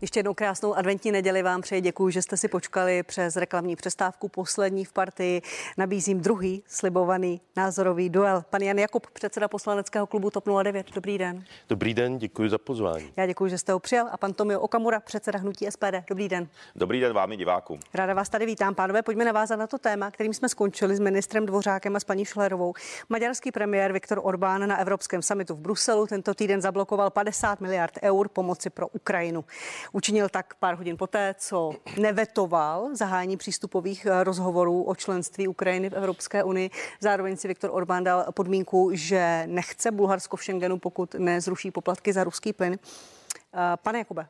[0.00, 1.80] Ještě jednou krásnou adventní neděli vám přeji.
[1.80, 5.42] Děkuji, že jste si počkali přes reklamní přestávku poslední v partii.
[5.78, 8.44] Nabízím druhý slibovaný názorový duel.
[8.50, 10.86] Pan Jan Jakub, předseda poslaneckého klubu TOP 09.
[10.94, 11.44] Dobrý den.
[11.68, 13.12] Dobrý den, děkuji za pozvání.
[13.16, 14.08] Já děkuji, že jste ho přijal.
[14.12, 15.94] A pan Tomio Okamura, předseda hnutí SPD.
[16.08, 16.48] Dobrý den.
[16.76, 17.80] Dobrý den vámi divákům.
[17.94, 18.74] Ráda vás tady vítám.
[18.74, 22.24] Pánové, pojďme navázat na to téma, kterým jsme skončili s ministrem Dvořákem a s paní
[22.24, 22.74] Šlerovou.
[23.08, 28.28] Maďarský premiér Viktor Orbán na Evropském samitu v Bruselu tento týden zablokoval 50 miliard eur
[28.28, 29.44] pomoci pro Ukrajinu.
[29.92, 35.92] Učinil tak pár hodin poté, co nevetoval zahájení přístupových eh, rozhovorů o členství Ukrajiny v
[35.92, 36.70] Evropské unii.
[37.00, 42.24] Zároveň si Viktor Orbán dal podmínku, že nechce Bulharsko v Schengenu, pokud nezruší poplatky za
[42.24, 42.78] ruský plyn.
[42.78, 44.26] Eh, pane Jakube,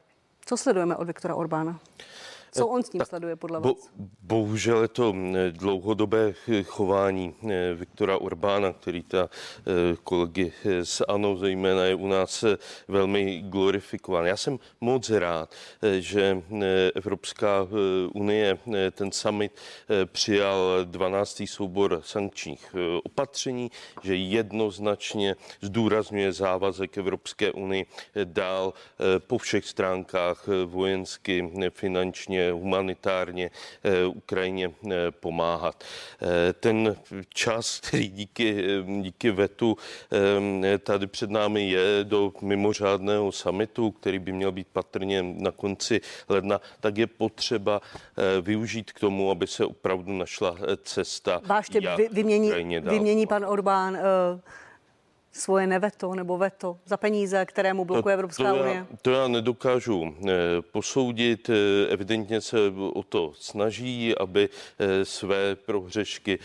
[0.47, 1.81] co sledujeme od Viktora Orbána?
[2.53, 3.73] Co on s tím tak sleduje podle vás?
[3.73, 3.77] Bo,
[4.23, 5.15] bohužel je to
[5.51, 6.35] dlouhodobé
[6.65, 7.35] chování
[7.75, 9.29] Viktora Orbána, který ta
[10.05, 10.53] kolegy
[10.83, 12.45] z ANO zejména je u nás
[12.89, 14.27] velmi glorifikován.
[14.27, 15.55] Já jsem moc rád,
[15.99, 16.43] že
[16.95, 17.69] Evropská
[18.15, 18.59] unie
[18.93, 19.53] ten summit
[20.05, 21.43] přijal 12.
[21.47, 22.75] soubor sankčních
[23.05, 23.71] opatření,
[24.03, 27.85] že jednoznačně zdůrazňuje závazek Evropské unie
[28.25, 28.75] dál
[29.27, 33.51] po všech stránkách vojensky, finančně, humanitárně
[33.85, 35.85] eh, Ukrajině eh, pomáhat.
[36.23, 36.97] Eh, ten
[37.35, 38.65] čas, který díky,
[39.01, 39.77] díky vetu
[40.83, 46.61] tady před námi je do mimořádného samitu, který by měl být patrně na konci ledna,
[46.81, 47.81] tak je potřeba
[48.41, 51.41] využít k tomu, aby se opravdu našla cesta.
[51.45, 54.41] Váště vy, vymění, vymění pan Orbán uh
[55.33, 58.75] svoje neveto nebo veto za peníze, které mu blokuje to, Evropská to unie?
[58.75, 60.33] Já, to já nedokážu eh,
[60.73, 61.51] posoudit.
[61.51, 62.57] Eh, evidentně se
[62.95, 66.39] o to snaží, aby eh, své prohřešky,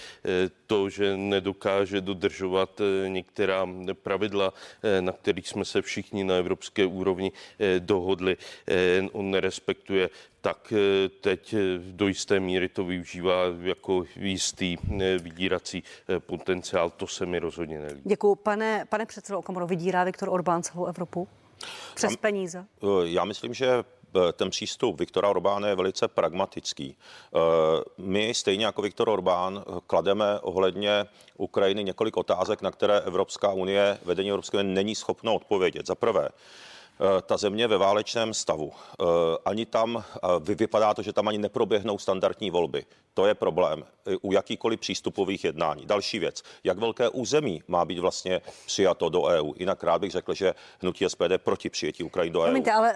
[0.67, 4.53] to, že nedokáže dodržovat některá pravidla,
[4.99, 7.31] na kterých jsme se všichni na evropské úrovni
[7.79, 8.37] dohodli,
[9.11, 10.09] on nerespektuje
[10.43, 15.83] tak eh, teď eh, do jisté míry to využívá jako jistý eh, vydírací
[16.19, 16.89] potenciál.
[16.89, 18.01] To se mi rozhodně nelíbí.
[18.05, 18.35] Děkuji.
[18.35, 21.27] Pane, pane předsedo Okamoro, vydírá Viktor Orbán celou Evropu?
[21.95, 22.65] Přes peníze?
[23.03, 23.83] Já myslím, že
[24.33, 26.97] ten přístup Viktora Orbána je velice pragmatický.
[27.97, 31.05] My, stejně jako Viktor Orbán, klademe ohledně
[31.37, 35.87] Ukrajiny několik otázek, na které Evropská unie, vedení Evropské unie není schopno odpovědět.
[35.87, 36.29] Za prvé,
[37.25, 38.71] ta země ve válečném stavu.
[38.73, 39.05] Eh,
[39.45, 42.85] ani tam, eh, vypadá to, že tam ani neproběhnou standardní volby.
[43.13, 43.83] To je problém
[44.21, 45.85] u jakýkoliv přístupových jednání.
[45.85, 49.53] Další věc, jak velké území má být vlastně přijato do EU.
[49.57, 52.45] Jinak rád bych řekl, že hnutí SPD proti přijetí Ukrajiny do EU.
[52.45, 52.95] Promiňte, ale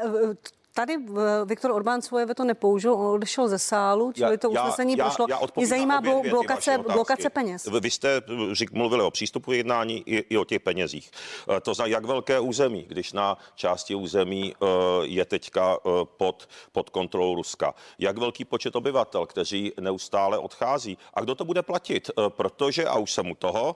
[0.78, 4.98] tady eh, Viktor Orbán svoje veto nepoužil, on odešel ze sálu, čili já, to usnesení
[4.98, 5.26] já, prošlo.
[5.30, 7.70] Já, já Mě zajímá blo, blokace, blokace peněz.
[7.82, 11.12] Vy jste eh, řík, mluvili o přístupu jednání i, i o těch penězích.
[11.50, 14.54] Eh, to znamená, jak velké území, když na části území
[15.02, 17.74] je teďka pod, pod kontrolou Ruska.
[18.00, 20.98] Jak velký počet obyvatel, kteří neustále odchází.
[21.14, 22.12] A kdo to bude platit?
[22.28, 23.76] Protože, a už jsem u toho,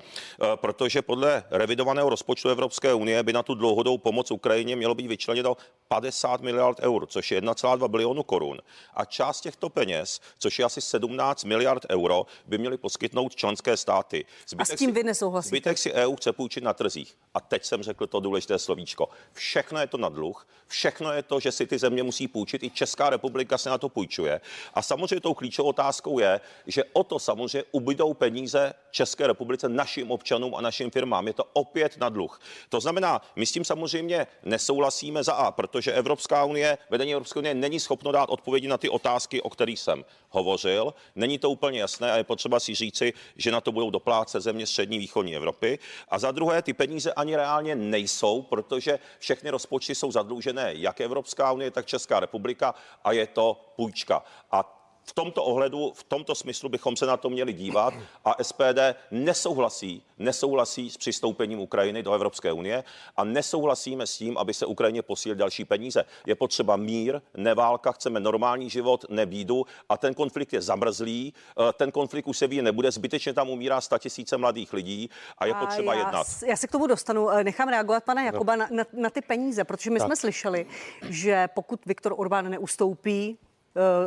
[0.55, 5.57] protože podle revidovaného rozpočtu Evropské unie by na tu dlouhodou pomoc Ukrajině mělo být vyčleněno
[5.87, 8.59] 50 miliard eur eur, což je 1,2 bilionu korun.
[8.93, 14.25] A část těchto peněz, což je asi 17 miliard euro, by měly poskytnout členské státy.
[14.47, 15.49] Zbytek a s tím vy nesouhlasíte?
[15.49, 17.17] Zbytek si EU chce půjčit na trzích.
[17.33, 19.09] A teď jsem řekl to důležité slovíčko.
[19.33, 22.69] Všechno je to na dluh, všechno je to, že si ty země musí půjčit, i
[22.69, 24.41] Česká republika se na to půjčuje.
[24.73, 30.11] A samozřejmě tou klíčovou otázkou je, že o to samozřejmě ubydou peníze České republice, našim
[30.11, 31.27] občanům a našim firmám.
[31.27, 32.41] Je to opět na dluh.
[32.69, 37.53] To znamená, my s tím samozřejmě nesouhlasíme za A, protože Evropská unie vedení Evropské unie
[37.53, 40.93] není schopno dát odpovědi na ty otázky, o kterých jsem hovořil.
[41.15, 44.67] Není to úplně jasné a je potřeba si říci, že na to budou doplácet země
[44.67, 45.79] střední východní Evropy.
[46.09, 51.51] A za druhé, ty peníze ani reálně nejsou, protože všechny rozpočty jsou zadlužené, jak Evropská
[51.51, 54.23] unie, tak Česká republika a je to půjčka.
[54.51, 54.80] A
[55.11, 57.93] v tomto ohledu, v tomto smyslu bychom se na to měli dívat
[58.25, 58.79] a SPD
[59.11, 62.83] nesouhlasí, nesouhlasí s přistoupením Ukrajiny do Evropské unie
[63.17, 66.03] a nesouhlasíme s tím, aby se Ukrajině posílili další peníze.
[66.25, 71.91] Je potřeba mír, neválka, chceme normální život, nebídu a ten konflikt je zamrzlý, eh, ten
[71.91, 75.95] konflikt už se ví nebude, zbytečně tam umírá tisíce mladých lidí a je potřeba a
[75.95, 76.27] já, jednat.
[76.47, 78.59] Já se k tomu dostanu, eh, nechám reagovat pana Jakoba no.
[78.59, 80.07] na, na, na ty peníze, protože my tak.
[80.07, 80.65] jsme slyšeli,
[81.09, 83.37] že pokud Viktor Orbán neustoupí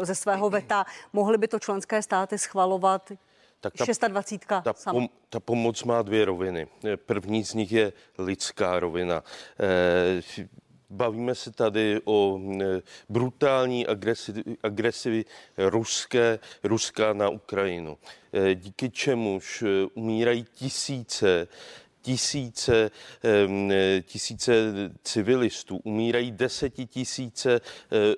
[0.03, 0.85] ze svého veta.
[1.13, 3.13] Mohly by to členské státy schvalovat
[3.61, 4.47] tak ta, 26.
[4.47, 6.69] Ta, pom, ta pomoc má dvě roviny.
[7.07, 9.25] První z nich je lidská rovina.
[9.61, 10.47] Eh,
[10.91, 13.87] bavíme se tady o eh, brutální
[14.63, 15.25] agresi,
[15.59, 17.99] ruské, Ruska na Ukrajinu,
[18.55, 19.65] díky čemuž
[19.95, 21.49] umírají tisíce
[22.05, 22.91] tisíce,
[24.03, 24.53] tisíce
[25.03, 27.61] civilistů, umírají desetitisíce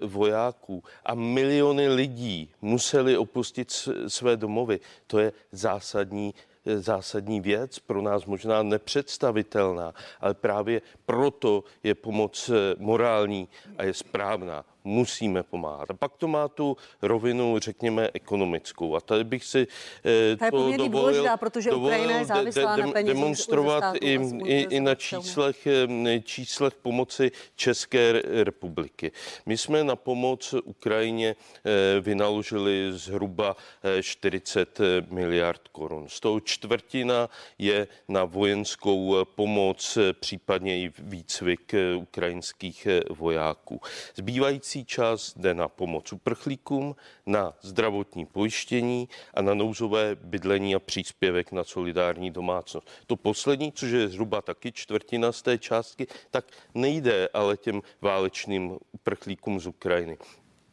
[0.00, 3.70] vojáků a miliony lidí museli opustit
[4.08, 4.80] své domovy.
[5.06, 6.34] To je zásadní
[6.76, 13.48] zásadní věc, pro nás možná nepředstavitelná, ale právě proto je pomoc morální
[13.78, 15.90] a je správná musíme pomáhat.
[15.90, 18.96] A pak to má tu rovinu, řekněme, ekonomickou.
[18.96, 19.66] A tady bych si
[20.04, 24.94] eh, to dovolil, důležitá, protože dovolil je de, de, de, demonstrovat i, i, i na
[24.94, 29.12] číslech, eh, číslech pomoci České republiky.
[29.46, 33.56] My jsme na pomoc Ukrajině eh, vynaložili zhruba
[34.00, 34.78] 40
[35.10, 36.08] miliard korun.
[36.08, 37.28] Z toho čtvrtina
[37.58, 43.80] je na vojenskou pomoc, případně i výcvik ukrajinských vojáků.
[44.14, 46.96] Zbývající Zbývající čas jde na pomoc uprchlíkům,
[47.26, 52.88] na zdravotní pojištění a na nouzové bydlení a příspěvek na solidární domácnost.
[53.06, 56.44] To poslední, což je zhruba taky čtvrtina z té částky, tak
[56.74, 60.18] nejde ale těm válečným uprchlíkům z Ukrajiny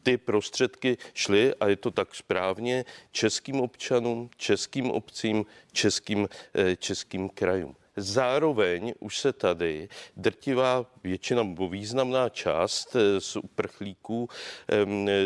[0.02, 7.28] ty prostředky šly, a je to tak správně, českým občanům, českým obcím, českým, eh, českým
[7.28, 7.76] krajům.
[7.96, 14.28] Zároveň už se tady drtivá většina nebo významná část eh, z uprchlíků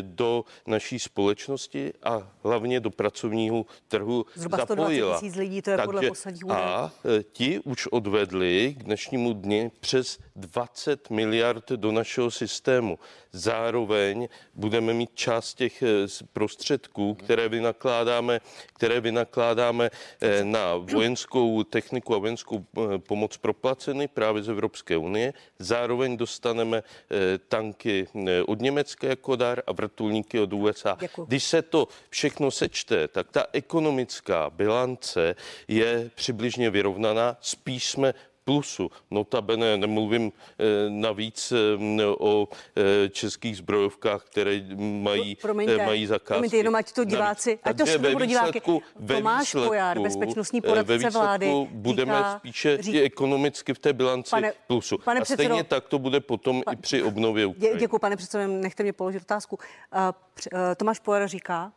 [0.01, 5.21] do naší společnosti a hlavně do pracovního trhu Zhruba zapojila.
[5.37, 10.19] lidí, to je Takže podle posledních A eh, ti už odvedli k dnešnímu dni přes
[10.37, 12.99] 20 miliard do našeho systému.
[13.33, 15.87] Zároveň budeme mít část těch eh,
[16.33, 19.91] prostředků, které vynakládáme, které vynakládáme
[20.43, 22.65] na vojenskou techniku a vojenskou
[22.95, 25.33] Eh, pomoc proplaceny právě z Evropské unie.
[25.59, 30.97] Zároveň dostaneme eh, tanky eh, od Německa jako dar a vrtulníky od USA.
[31.01, 31.25] Děkuji.
[31.25, 35.35] Když se to všechno sečte, tak ta ekonomická bilance
[35.69, 37.37] je přibližně vyrovnaná.
[37.41, 38.15] Spíš jsme
[38.49, 38.91] plusu.
[39.11, 46.35] Notabene nemluvím eh, navíc eh, o eh, českých zbrojovkách, které mají, promiňte, mají zakázky.
[46.35, 48.61] Promiňte, jenom ať to diváci, ať to shrnu pro diváky.
[49.07, 51.69] Tomáš Pojár, bezpečnostní poradce vlády.
[51.71, 52.95] budeme říká, spíše řík...
[52.95, 54.99] ekonomicky v té bilanci pane, plusu.
[54.99, 57.81] Pane a předsedo, stejně tak to bude potom pa, i při obnově Ukrajiny.
[57.81, 59.59] Děkuji, pane předsedo, nechte mě položit otázku.
[60.77, 61.73] Tomáš Pojár říká,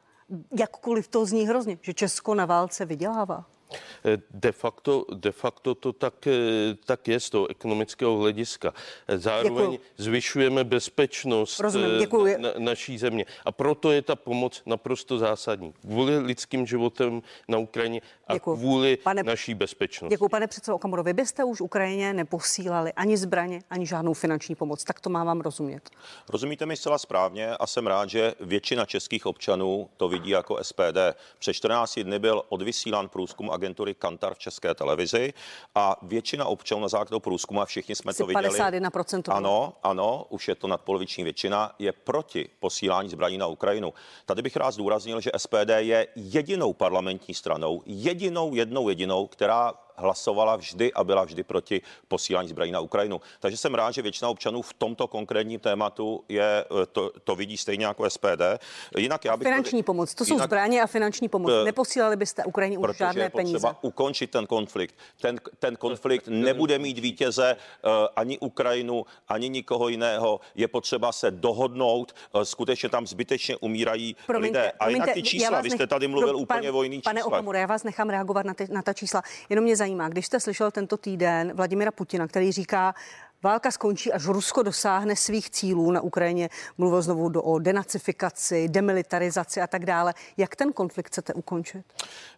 [0.60, 3.46] jakkoliv to zní hrozně, že Česko na válce vydělává.
[4.32, 8.74] De facto, de facto to tak, eh, tak je z toho ekonomického hlediska.
[9.08, 9.80] Zároveň děkuju.
[9.98, 13.26] zvyšujeme bezpečnost Rozumím, eh, na, naší země.
[13.46, 15.74] A proto je ta pomoc naprosto zásadní.
[15.82, 18.58] Kvůli lidským životem na Ukrajině a děkuju.
[18.58, 20.14] kvůli pane, naší bezpečnosti.
[20.14, 21.04] Děkuji, pane předsedo Okamuro.
[21.04, 24.84] Vy byste už Ukrajině neposílali ani zbraně, ani žádnou finanční pomoc.
[24.84, 25.90] Tak to mám vám rozumět.
[26.30, 31.16] Rozumíte mi zcela správně a jsem rád, že většina českých občanů to vidí jako SPD.
[31.40, 35.34] Před 14 dny byl odvysílán průzkum agentury Kantar v české televizi
[35.76, 38.60] a většina občanů na základě průzkumu, a všichni jsme to viděli.
[38.60, 39.36] 51%.
[39.36, 43.94] Ano, ano, už je to nadpoloviční většina, je proti posílání zbraní na Ukrajinu.
[44.26, 50.56] Tady bych rád zdůraznil, že SPD je jedinou parlamentní stranou, jedinou, jednou jedinou, která hlasovala
[50.56, 53.22] vždy a byla vždy proti posílání zbraní na Ukrajinu.
[53.40, 57.58] Takže jsem rád, že většina občanů v tomto konkrétním tématu je, eh, to, to vidí
[57.58, 58.60] stejně jako SPD.
[58.98, 61.52] Jinak já bych finanční tady, pomoc, to jsou jinak, zbraně a finanční pomoc.
[61.52, 63.68] Uh, Neposílali byste Ukrajině už žádné je peníze.
[63.82, 64.96] ukončit ten konflikt.
[65.22, 70.40] Ten, ten konflikt nebude mít vítěze uh, ani Ukrajinu, ani nikoho jiného.
[70.56, 72.14] Je potřeba se dohodnout.
[72.44, 74.72] Skutečně tam zbytečně umírají promiňte, lidé.
[74.80, 77.66] A jinak ty čísla, vy jste tady mluvil pro, úplně o jiných Pane Okamura, já
[77.66, 79.22] vás nechám reagovat na, ty, na ta čísla.
[79.50, 82.96] Jenom mě zajímá, když jste slyšel tento týden Vladimira Putina, který říká,
[83.44, 86.50] Válka skončí, až Rusko dosáhne svých cílů na Ukrajině.
[86.78, 90.14] Mluvil znovu do, o denacifikaci, demilitarizaci a tak dále.
[90.38, 91.82] Jak ten konflikt chcete ukončit?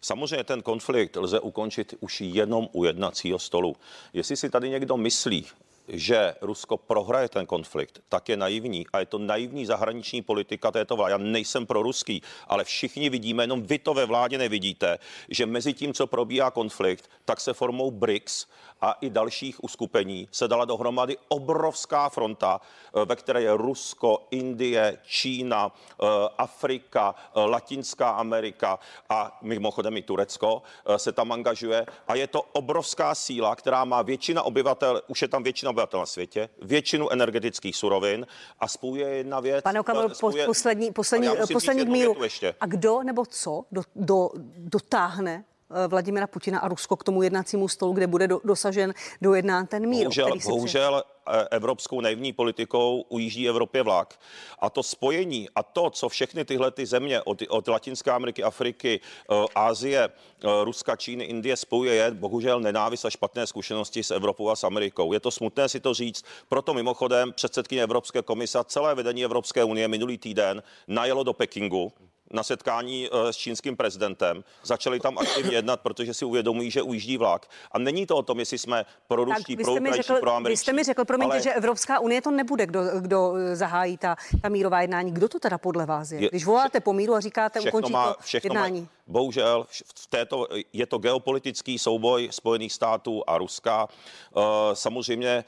[0.00, 3.76] Samozřejmě ten konflikt lze ukončit už jenom u jednacího stolu.
[4.12, 5.46] Jestli si tady někdo myslí,
[5.88, 10.96] že Rusko prohraje ten konflikt, tak je naivní a je to naivní zahraniční politika této
[10.96, 11.12] vlády.
[11.12, 14.98] Já nejsem pro ruský, ale všichni vidíme, jenom vy to ve vládě nevidíte,
[15.28, 18.46] že mezi tím, co probíhá konflikt, tak se formou BRICS
[18.84, 24.98] a i dalších uskupení se dala dohromady obrovská fronta, eh, ve které je Rusko, Indie,
[25.02, 26.06] Čína, eh,
[26.38, 30.62] Afrika, eh, Latinská Amerika a mimochodem i Turecko
[30.96, 31.86] se tam angažuje.
[32.08, 36.06] A je to obrovská síla, která má většina obyvatel, už je tam většina obyvatel na
[36.06, 38.26] světě, většinu energetických surovin
[38.60, 39.62] a spojuje jedna věc.
[39.62, 40.08] Pane Okamil,
[40.46, 42.16] poslední, poslední, poslední míru.
[42.60, 45.44] A kdo nebo co do, do, dotáhne
[45.88, 50.02] Vladimira Putina a Rusko k tomu jednacímu stolu, kde bude do, dosažen dojednán ten mír.
[50.02, 54.20] Bohužel, bohužel Eh, evropskou naivní politikou ujíždí Evropě vlak.
[54.58, 59.00] A to spojení a to, co všechny tyhle ty země od, od Latinské Ameriky, Afriky,
[59.30, 64.48] eh, Ázie, eh, Ruska, Číny, Indie spojuje, je bohužel nenávist a špatné zkušenosti s Evropou
[64.48, 65.12] a s Amerikou.
[65.12, 69.64] Je to smutné si to říct, proto mimochodem předsedkyně Evropské komise a celé vedení Evropské
[69.64, 71.92] unie minulý týden najelo do Pekingu
[72.30, 74.44] na setkání eh, s čínským prezidentem.
[74.62, 77.46] Začali tam aktivně jednat, protože si uvědomují, že ujíždí vlak.
[77.72, 80.60] A není to o tom, jestli jsme pro ruští, pro ukrajinští, pro američtí.
[80.60, 81.42] Vy jste mi řekl, promiňte, ale...
[81.42, 85.12] že Evropská unie to nebude, kdo, kdo eh, zahájí ta, ta mírová jednání.
[85.12, 86.28] Kdo to teda podle vás je?
[86.28, 88.14] Když voláte po míru a říkáte, ukončí to
[88.44, 88.80] jednání.
[88.80, 93.88] Má, bohužel v této, je to geopolitický souboj Spojených států a Ruska.
[93.88, 94.40] Eh,
[94.72, 95.44] samozřejmě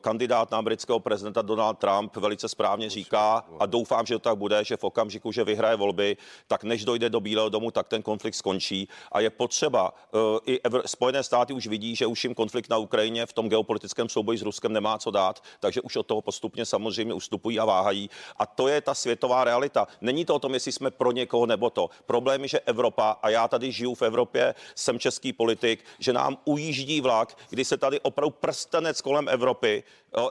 [0.00, 4.64] kandidát na amerického prezidenta Donald Trump velice správně říká a doufám, že to tak bude,
[4.64, 8.34] že v okamžiku, že vyhraje volby, tak než dojde do Bílého domu, tak ten konflikt
[8.34, 8.88] skončí.
[9.12, 12.78] A je potřeba, uh, i Evr- Spojené státy už vidí, že už jim konflikt na
[12.78, 16.66] Ukrajině v tom geopolitickém souboji s Ruskem nemá co dát, takže už od toho postupně
[16.66, 18.10] samozřejmě ustupují a váhají.
[18.36, 19.86] A to je ta světová realita.
[20.00, 21.90] Není to o tom, jestli jsme pro někoho nebo to.
[22.06, 26.38] Problém je, že Evropa, a já tady žiju v Evropě, jsem český politik, že nám
[26.44, 29.84] ujíždí vlak, kdy se tady opravdu prstenec kolem Evropy,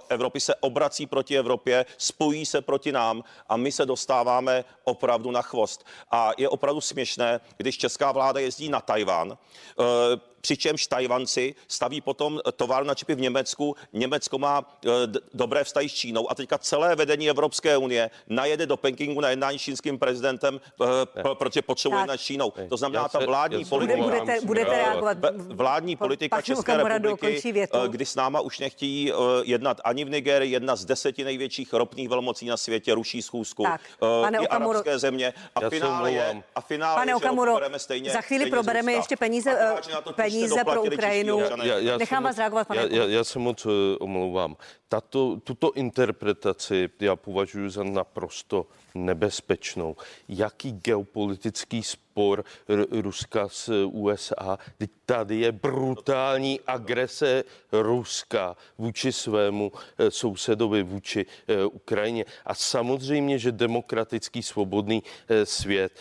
[0.10, 5.42] Evropy se obrací proti Evropě, spojí se proti nám a my se dostáváme opravdu na
[5.42, 5.86] chvost.
[6.12, 9.38] A je opravdu směšné, když česká vláda jezdí na Tajvan,
[9.80, 13.76] eh, přičemž Tajvanci staví potom továr na čipy v Německu.
[13.94, 14.90] Německo má e,
[15.34, 19.60] dobré vztahy s Čínou a teďka celé vedení Evropské unie najede do Pekingu na jednání
[19.60, 22.54] s čínským prezidentem, e, protože potřebuje jednat s Čínou.
[22.70, 24.04] To znamená, ta vládní politika.
[24.04, 25.18] Budete, budete reagovat.
[25.38, 27.42] Vládní politika České republiky,
[27.88, 29.12] kdy s náma už nechtějí
[29.44, 33.64] jednat ani v Nigerii, jedna z deseti největších ropných velmocí na světě, ruší schůzku.
[33.64, 35.34] Tak, pane i Okamuro, arabské země.
[35.56, 39.78] A finále je, a finále pane je, Okamuro, stejně, za chvíli probereme ještě peníze,
[40.16, 41.40] peníze peníze pro Ukrajinu.
[41.64, 42.82] Já, já Nechám vás reagovat, pane.
[42.82, 44.56] Já, já, já se moc uh, omlouvám.
[44.88, 49.96] Tato, tuto interpretaci já považuji za naprosto nebezpečnou.
[50.30, 52.44] Jaký geopolitický spor
[52.92, 54.58] Ruska s USA?
[55.06, 62.26] Tady je brutální agrese Ruska vůči svému eh, sousedovi, vůči eh, Ukrajině.
[62.46, 66.00] A samozřejmě, že demokratický svobodný eh, svět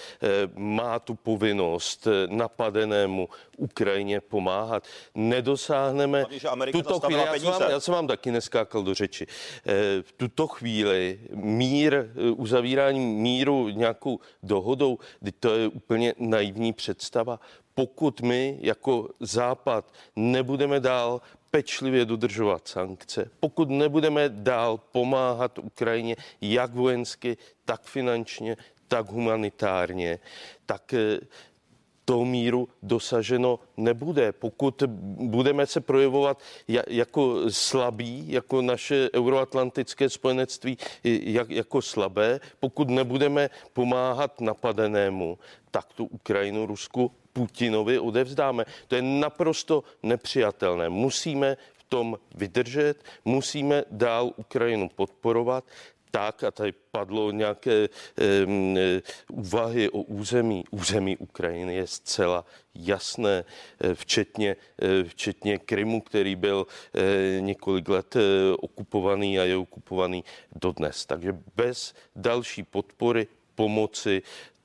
[0.55, 4.85] má tu povinnost napadenému Ukrajině pomáhat.
[5.15, 6.25] Nedosáhneme
[6.73, 9.27] tuto chvíli, já jsem, vám, já jsem vám taky neskákal do řeči,
[10.03, 14.99] v tuto chvíli mír uzavírá uzavírání míru nějakou dohodou,
[15.41, 17.41] to je úplně naivní představa.
[17.75, 21.21] Pokud my jako Západ nebudeme dál
[21.51, 28.57] pečlivě dodržovat sankce, pokud nebudeme dál pomáhat Ukrajině jak vojensky, tak finančně,
[28.89, 30.19] tak humanitárně,
[30.67, 31.21] tak eh,
[32.05, 34.33] toho míru dosaženo nebude.
[34.33, 34.83] Pokud
[35.17, 36.43] budeme se projevovat
[36.87, 40.79] jako slabí, jako naše euroatlantické spojenectví
[41.49, 45.39] jako slabé, pokud nebudeme pomáhat napadenému,
[45.71, 48.65] tak tu Ukrajinu Rusku Putinovi odevzdáme.
[48.89, 50.89] To je naprosto nepřijatelné.
[50.89, 55.65] Musíme v tom vydržet, musíme dál Ukrajinu podporovat
[56.13, 57.89] tak, a tady padlo nějaké
[58.47, 58.77] um,
[59.33, 60.65] úvahy o území.
[60.71, 63.45] Území Ukrajiny je zcela jasné,
[63.81, 66.67] e, včetně, e, včetně Krymu, který byl
[67.41, 68.17] několik let
[68.57, 70.25] okupovaný a je okupovaný
[70.57, 71.07] dodnes.
[71.07, 74.23] Takže bez další podpory pomoci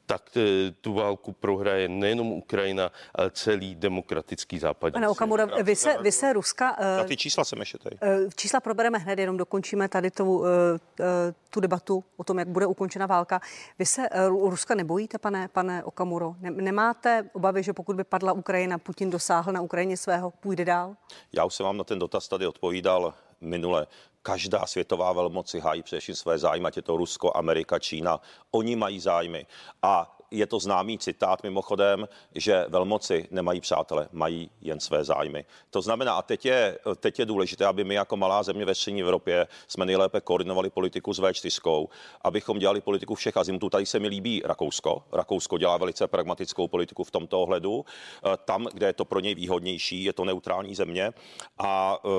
[0.07, 4.93] tak eh, tu válku prohraje nejenom Ukrajina, ale celý demokratický západ.
[4.93, 6.75] Pane Okamura, vy se, vy se Ruska...
[6.97, 7.97] Na ty čísla jsem ještě tady.
[8.01, 12.65] Eh, čísla probereme hned, jenom dokončíme tady tu, eh, tu debatu o tom, jak bude
[12.65, 13.41] ukončena válka.
[13.79, 16.35] Vy se Ruska nebojíte, pane, pane Okamuro?
[16.39, 20.95] Nemáte obavy, že pokud by padla Ukrajina, Putin dosáhl na Ukrajině svého, půjde dál?
[21.33, 23.88] Já už jsem vám na ten dotaz tady odpovídal minule
[24.22, 28.20] každá světová velmoc si hájí především své zájmy, ať je to Rusko, Amerika, Čína.
[28.51, 29.46] Oni mají zájmy.
[29.82, 35.46] A je to známý citát mimochodem, že velmoci nemají přátele, mají jen své zájmy.
[35.69, 39.01] To znamená, a teď je, teď je důležité, aby my jako malá země ve střední
[39.01, 41.88] Evropě jsme nejlépe koordinovali politiku s V4,
[42.22, 43.69] abychom dělali politiku všech azimutů.
[43.69, 45.03] Tady se mi líbí Rakousko.
[45.12, 47.86] Rakousko dělá velice pragmatickou politiku v tomto ohledu.
[47.86, 51.12] E, tam, kde je to pro něj výhodnější, je to neutrální země.
[51.57, 52.10] A e,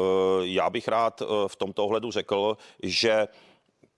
[0.47, 3.29] já bych rád e, v tomto ohledu řekl, že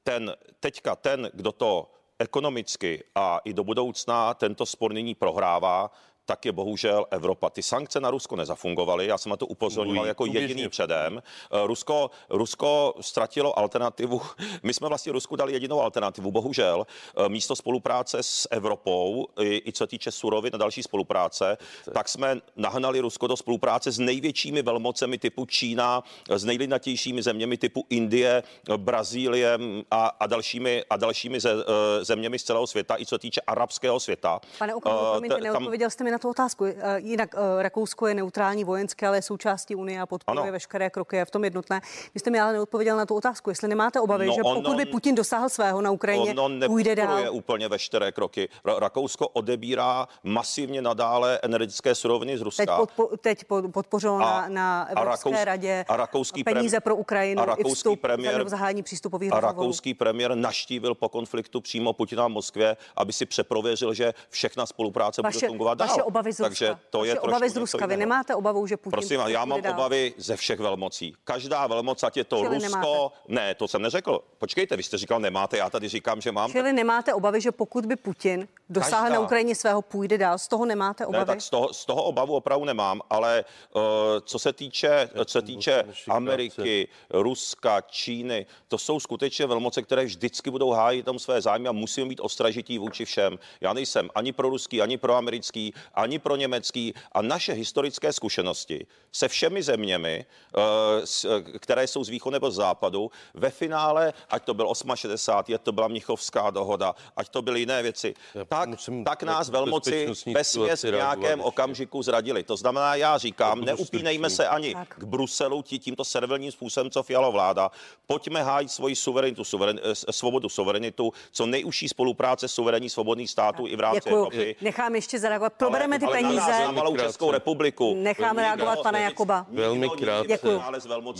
[0.02, 5.90] ten, teďka ten, kdo to ekonomicky a i do budoucna tento spor nyní prohrává,
[6.30, 7.50] tak je bohužel Evropa.
[7.50, 11.22] Ty sankce na Rusko nezafungovaly, já jsem na to upozorňoval jako jediný předem.
[11.22, 14.22] Eh, Rusko, Rusko ztratilo alternativu.
[14.62, 16.86] My jsme vlastně Rusku dali jedinou alternativu, bohužel.
[16.86, 21.58] Eh, místo spolupráce s Evropou, i, i co týče surovin a další spolupráce,
[21.94, 27.86] tak jsme nahnali Rusko do spolupráce s největšími velmocemi typu Čína, s nejlidnatějšími zeměmi typu
[27.90, 28.42] Indie,
[28.76, 29.58] Brazílie
[29.90, 34.00] a, a dalšími, a dalšími ze, eh, zeměmi z celého světa, i co týče arabského
[34.00, 34.40] světa.
[34.58, 36.64] Pane Okamuro, uh, promiňte, neodpověděl jste mi na tu otázku.
[36.96, 40.52] Jinak Rakousko je neutrální vojenské, ale je součástí Unie a podporuje ano.
[40.52, 41.80] veškeré kroky, je v tom jednotné.
[42.14, 44.86] Vy jste mi ale neodpověděl na tu otázku, jestli nemáte obavy, no, že pokud by
[44.86, 47.18] Putin dosáhl svého na Ukrajině, ono půjde dál.
[47.30, 48.48] úplně veškeré kroky.
[48.78, 52.66] Rakousko odebírá masivně nadále energetické suroviny z Ruska.
[52.66, 56.96] Teď, podpo, teď podpořilo a, na, na Evropské a Rakous, radě a rakouský peníze pro
[56.96, 62.26] Ukrajinu a rakouský i premiér, zahájení přístupových A rakouský premiér naštívil po konfliktu přímo Putina
[62.26, 65.88] v Moskvě, aby si přeprověřil, že všechna spolupráce vaše, bude fungovat dál.
[66.00, 66.48] Vaše obavy z Ruska.
[66.48, 67.86] Takže to vaše je obavy z Ruska.
[67.86, 69.72] Vy nemáte obavu, že Putin Prosím, já mám dál.
[69.74, 71.14] obavy ze všech velmocí.
[71.24, 73.14] Každá velmoc, ať je to Čili Rusko, nemáte.
[73.28, 74.20] ne, to jsem neřekl.
[74.38, 76.50] Počkejte, vy jste říkal nemáte, já tady říkám, že mám.
[76.52, 79.14] Čili nemáte obavy, že pokud by Putin dosáhl Každá.
[79.14, 81.20] na Ukrajině svého, půjde dál, z toho nemáte obavy?
[81.22, 83.82] Ne, tak z toho, z toho obavu opravdu nemám, ale uh,
[84.24, 90.50] co se týče, co se týče Ameriky, Ruska, Číny, to jsou skutečně velmoce, které vždycky
[90.50, 93.38] budou hájit tam své zájmy a musíme být ostražití vůči všem.
[93.60, 98.86] Já nejsem ani pro ruský, ani pro americký, ani pro německý a naše historické zkušenosti
[99.12, 100.24] se všemi zeměmi,
[100.56, 105.62] uh, které jsou z východu nebo z západu, ve finále, ať to byl 68, ať
[105.62, 108.68] to byla Mnichovská dohoda, ať to byly jiné věci, já tak,
[109.04, 112.42] tak nás velmoci bez v nějakém okamžiku zradili.
[112.42, 114.94] To znamená, já říkám, neupínejme se ani tak.
[114.98, 117.70] k Bruselu tí, tímto servilním způsobem, co Fialo vláda.
[118.06, 123.72] Pojďme hájit svoji suverenitu, suveren, eh, svobodu, suverenitu, co nejužší spolupráce suverénních svobodných států tak.
[123.72, 124.16] i v rámci Děkuju.
[124.16, 124.56] Evropy.
[124.60, 125.52] Nechám ještě zareagovat.
[125.80, 126.64] Probereme ty ale peníze.
[126.64, 127.94] Na malou Českou republiku.
[127.94, 129.46] Necháme reagovat pana Jakoba.
[129.50, 130.60] Velmi krátce.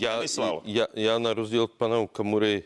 [0.00, 0.22] Já,
[0.64, 2.62] já, já na rozdíl od pana Kamury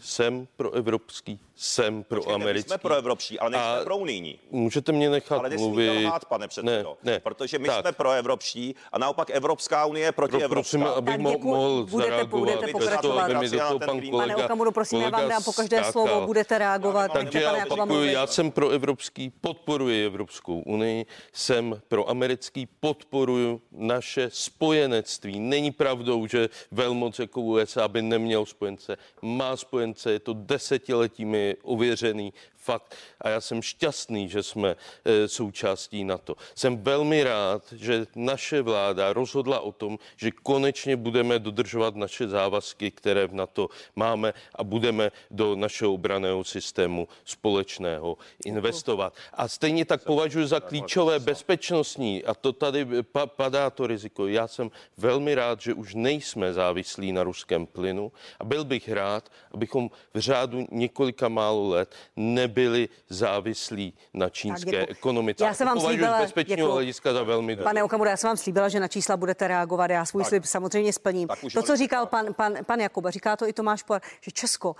[0.00, 2.66] jsem pro evropský jsem pro Počkejte, americký.
[2.66, 4.38] My jsme pro evropští, ale nejsme pro unijní.
[4.50, 6.04] Můžete mě nechat ale mluvit.
[6.04, 7.20] Lhát, pane předsedo, ne, ne.
[7.20, 7.80] protože my tak.
[7.80, 12.10] jsme pro evropští a naopak Evropská unie je proti pro, Prosím, abych mo- mohl budete,
[12.10, 12.40] zareagovat.
[12.40, 13.28] Budete pokračovat.
[13.28, 15.76] Bez toho, mi do toho pan kolega, Pane Okamuru, prosím, já vám dám po každé
[15.76, 15.92] skákal.
[15.92, 17.12] slovo, budete reagovat.
[17.12, 24.30] Takže já opakuju, já jsem pro evropský, podporuji Evropskou unii, jsem pro americký, podporuji naše
[24.32, 25.40] spojenectví.
[25.40, 28.96] Není pravdou, že velmoc jako USA by neměl spojence.
[29.22, 32.32] Má spojence, je to desetiletími ověřený
[32.70, 36.36] fakt a já jsem šťastný, že jsme e, součástí NATO.
[36.54, 42.90] Jsem velmi rád, že naše vláda rozhodla o tom, že konečně budeme dodržovat naše závazky,
[42.90, 49.14] které v NATO máme a budeme do našeho obraného systému společného investovat.
[49.34, 54.30] A stejně tak považuji za klíčové bezpečnostní, a to tady pa, padá to riziko.
[54.30, 59.26] Já jsem velmi rád, že už nejsme závislí na ruském plynu a byl bych rád,
[59.50, 62.59] abychom v řádu několika málo let nebyli
[63.08, 65.44] závislí na čínské ekonomice.
[65.44, 68.80] Já jsem vám slíbila, bezpečného hlediska za velmi Pane Okamura, já jsem vám slíbila, že
[68.80, 69.90] na čísla budete reagovat.
[69.90, 70.28] Já svůj tak.
[70.28, 71.28] slib samozřejmě splním.
[71.54, 74.76] To, co říkal pan, pan, pan Jakuba, říká to i Tomáš Por, že Česko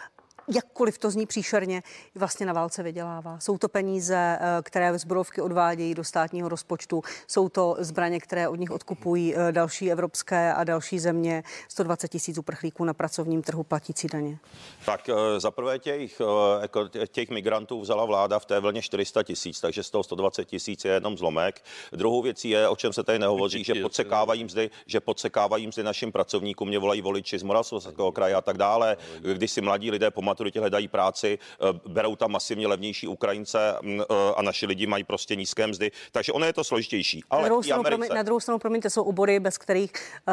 [0.49, 1.83] jakkoliv to zní příšerně,
[2.15, 3.41] vlastně na válce vydělává.
[3.41, 8.57] Jsou to peníze, eh, které zbrojovky odvádějí do státního rozpočtu, jsou to zbraně, které od
[8.57, 14.09] nich odkupují eh, další evropské a další země, 120 tisíc uprchlíků na pracovním trhu platící
[14.13, 14.39] daně.
[14.87, 16.21] Tak eh, za prvé těch,
[16.61, 20.85] jako těch migrantů vzala vláda v té vlně 400 tisíc, takže z toho 120 tisíc
[20.85, 21.63] je jenom zlomek.
[21.93, 26.13] Druhou věcí je, o čem se tady nehovoří, že podsekávají mzdy, že podsekávají mzdy našim
[26.13, 30.23] pracovníkům, mě volají voliči z Moravskoslezského kraje a tak dále, když si mladí lidé po
[30.31, 34.05] maturitě hledají práci, eh, berou tam masivně levnější Ukrajince mm, eh,
[34.37, 35.91] a naši lidi mají prostě nízké mzdy.
[36.13, 37.25] Takže ono je to složitější.
[37.31, 38.15] Ale na druhou, stranu, Americe...
[38.15, 39.93] na druhou stranu, promiňte, jsou obory, bez kterých,
[40.29, 40.33] eh,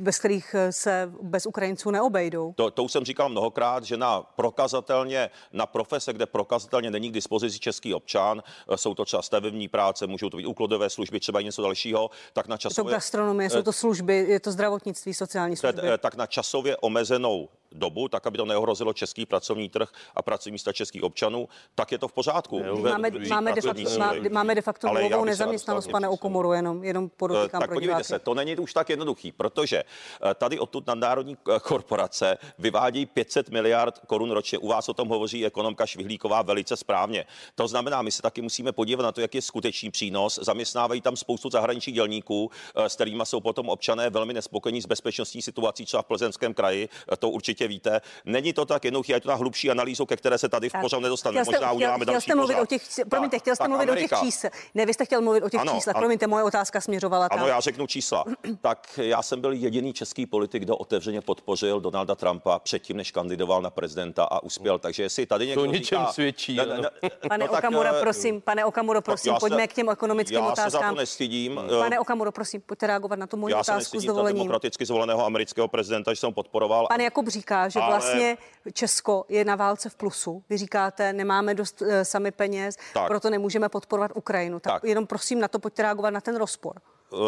[0.00, 2.52] bez kterých se bez Ukrajinců neobejdou.
[2.56, 7.14] To, to už jsem říkal mnohokrát, že na prokazatelně, na profese, kde prokazatelně není k
[7.14, 8.42] dispozici český občan,
[8.76, 12.48] jsou to třeba stavební práce, můžou to být úklodové služby, třeba i něco dalšího, tak
[12.48, 12.88] na časově...
[12.88, 15.82] Je to gastronomie, jsou to služby, je to zdravotnictví, sociální služby.
[15.98, 20.72] Tak na časově omezenou dobu, tak aby to neohrozilo český pracovní trh a pracovní místa
[20.72, 22.62] českých občanů, tak je to v pořádku.
[22.82, 23.82] Máme, máme, de, facto,
[24.30, 28.56] máme de facto nulovou nezaměstnanost, pane Okomoru, jenom, jenom podotýkám Tak podívejte se, to není
[28.56, 34.58] už tak jednoduchý, protože eh, tady odtud nadnárodní eh, korporace vyvádí 500 miliard korun ročně.
[34.58, 37.24] U vás o tom hovoří ekonomka Švihlíková velice správně.
[37.54, 40.38] To znamená, my se taky musíme podívat na to, jak je skutečný přínos.
[40.42, 45.42] Zaměstnávají tam spoustu zahraničních dělníků, eh, s kterými jsou potom občané velmi nespokojení s bezpečnostní
[45.42, 46.88] situací třeba v Plzeňském kraji.
[47.18, 48.00] To určitě určitě víte.
[48.24, 51.02] Není to tak jednoduché, je to na hlubší analýzu, ke které se tady v pořadu
[51.02, 51.44] nedostaneme.
[51.44, 52.62] Možná chtěl, uděláme chtěl, další jste mluvit pořad.
[52.62, 54.16] o těch, promiňte, chtěl jste mluvit Amerika.
[54.16, 54.52] o těch číslech.
[54.74, 55.96] Ne, vy jste chtěl mluvit o těch ano, číslech.
[55.96, 57.38] Promiňte, moje otázka směřovala tam.
[57.38, 58.24] Ano, já řeknu čísla.
[58.60, 63.62] tak já jsem byl jediný český politik, kdo otevřeně podpořil Donalda Trumpa předtím, než kandidoval
[63.62, 64.78] na prezidenta a uspěl.
[64.78, 66.56] Takže jestli tady někdo to něčem říká, svědčí.
[66.56, 69.88] Ne, ne, ne, pane no, Okamura, tak, eh, prosím, pane Okamuro, prosím, pojďme k těm
[69.88, 70.64] ekonomickým já otázkám.
[70.64, 71.60] Já se za to nestydím.
[71.78, 74.38] Pane Okamuro, prosím, pojďte reagovat na tu moji otázku s dovolením.
[74.42, 76.86] demokraticky zvoleného amerického prezidenta, že jsem podporoval.
[76.88, 77.90] Pan Jakub říká, že ale...
[77.90, 78.38] vlastně
[78.72, 80.42] Česko je na válce v plusu.
[80.48, 83.06] Vy říkáte, nemáme dost uh, sami peněz, tak.
[83.06, 84.60] proto nemůžeme podporovat Ukrajinu.
[84.60, 86.74] Tak, tak jenom prosím na to pojďte reagovat na ten rozpor.
[87.10, 87.18] Uh,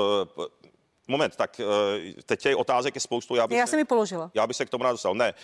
[1.08, 1.64] Moment, tak eh,
[2.26, 3.34] teď je otázek je spoustu.
[3.34, 4.30] Já, bych já jsem mi položila.
[4.34, 5.14] Já bych se k tomu rád dostal.
[5.14, 5.34] Ne,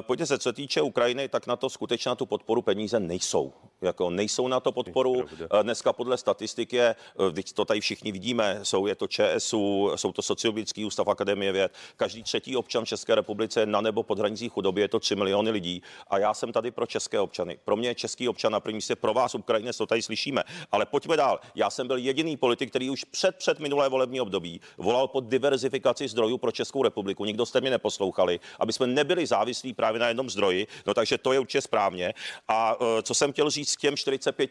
[0.00, 3.52] pojďte se, co týče Ukrajiny, tak na to skutečně na tu podporu peníze nejsou.
[3.82, 5.24] Jako nejsou na to podporu.
[5.40, 6.94] Eh, dneska podle statistik je,
[7.34, 11.72] teď to tady všichni vidíme, jsou je to ČSU, jsou to sociologický ústav Akademie věd.
[11.96, 15.50] Každý třetí občan České republice je na nebo pod hranicí chudoby, je to 3 miliony
[15.50, 15.82] lidí.
[16.08, 17.58] A já jsem tady pro české občany.
[17.64, 20.42] Pro mě je český občan na první místě, pro vás Ukrajinec to tady slyšíme.
[20.72, 21.40] Ale pojďme dál.
[21.54, 26.08] Já jsem byl jediný politik, který už před, před minulé volební období volal po diverzifikaci
[26.08, 27.24] zdrojů pro Českou republiku.
[27.24, 30.66] Nikdo jste mě neposlouchali, aby jsme nebyli závislí právě na jednom zdroji.
[30.86, 32.14] No takže to je určitě správně.
[32.48, 34.50] A e, co jsem chtěl říct k těm 45,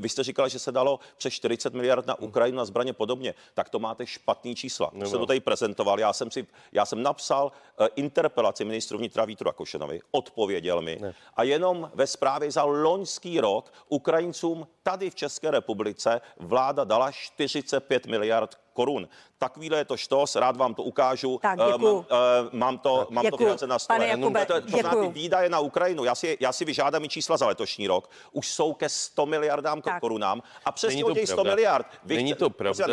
[0.00, 3.68] vy jste říkali, že se dalo přes 40 miliard na Ukrajinu na zbraně podobně, tak
[3.68, 4.90] to máte špatný čísla.
[5.00, 6.00] To jsem to tady prezentoval.
[6.00, 11.14] Já jsem, si, já jsem napsal uh, interpelaci ministru vnitra Vítu Rakošenovi, odpověděl mi ne.
[11.36, 18.06] a jenom ve zprávě za loňský rok Ukrajincům tady v České republice vláda dala 45
[18.06, 19.08] miliard korun.
[19.38, 21.38] Takovýhle je to štos, rád vám to ukážu.
[21.42, 22.04] Tak, uh, mám, uh,
[22.52, 23.98] mám to, mám to finance na stole.
[23.98, 27.36] Pane Jakube, to, to, ty výdaje na Ukrajinu, já si, já si vyžádám i čísla
[27.36, 30.00] za letošní rok, už jsou ke 100 miliardám tak.
[30.00, 31.86] korunám a přesně o těch 100 miliard.
[32.04, 32.86] Vy Není to pravda.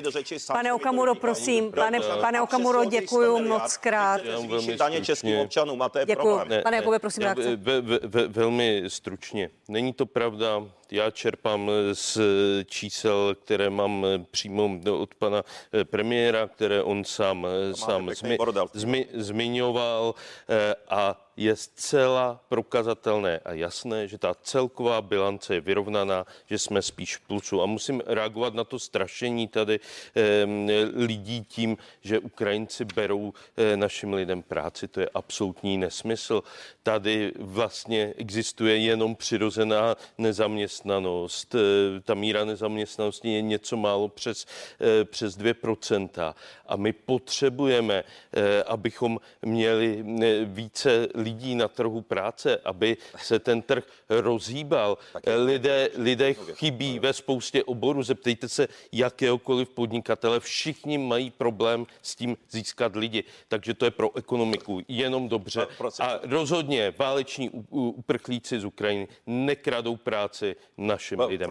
[0.00, 4.20] do řeči, pane Okamuro, prosím, pane, pane Okamuro, děkuji moc krát.
[4.76, 6.48] daně českým občanům a to je problém.
[6.62, 7.24] Pane Jakube, prosím,
[8.28, 9.50] Velmi stručně.
[9.68, 12.18] Není to pravda já čerpám z
[12.66, 15.44] čísel, které mám přímo od pana
[15.84, 18.38] premiéra, které on sám, sám zmi,
[18.74, 20.14] zmi, zmiňoval
[20.48, 26.82] eh, a je zcela prokazatelné a jasné, že ta celková bilance je vyrovnaná, že jsme
[26.82, 27.62] spíš v plusu.
[27.62, 29.80] A musím reagovat na to strašení tady
[30.16, 30.46] eh,
[30.94, 34.88] lidí tím, že Ukrajinci berou eh, našim lidem práci.
[34.88, 36.42] To je absolutní nesmysl.
[36.82, 41.54] Tady vlastně existuje jenom přirozená nezaměstnanost.
[41.54, 44.46] Eh, ta míra nezaměstnanosti je něco málo přes,
[44.80, 46.34] eh, přes 2%.
[46.66, 53.62] A my potřebujeme, eh, abychom měli eh, více lidí na trhu práce, aby se ten
[53.62, 54.98] trh rozhýbal.
[55.44, 58.02] Lidé, lidé chybí ve spoustě oborů.
[58.02, 60.40] Zeptejte se jakéhokoliv podnikatele.
[60.40, 63.24] Všichni mají problém s tím získat lidi.
[63.48, 65.66] Takže to je pro ekonomiku jenom dobře.
[66.00, 71.50] A rozhodně váleční uprchlíci z Ukrajiny nekradou práci našim lidem.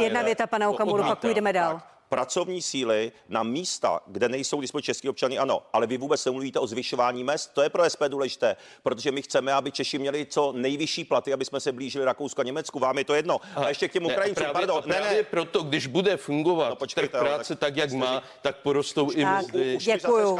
[0.00, 5.08] Jedna věta, pana Okamuru, pak půjdeme dál pracovní síly na místa, kde nejsou dispozice český
[5.08, 7.54] občany, ano, ale vy vůbec nemluvíte o zvyšování mest.
[7.54, 11.44] To je pro SPD důležité, protože my chceme, aby Češi měli co nejvyšší platy, aby
[11.44, 12.78] jsme se blížili Rakousku a Německu.
[12.78, 13.40] Vám je to jedno.
[13.56, 14.82] A, a ještě k těm Ukrajincům, pardon.
[14.86, 15.22] Ne, ne.
[15.22, 19.24] proto, když bude fungovat no, počkejte, trh práce tak, tak, jak má, tak porostou i
[19.24, 19.78] mzdy.
[19.80, 20.38] Děkuju.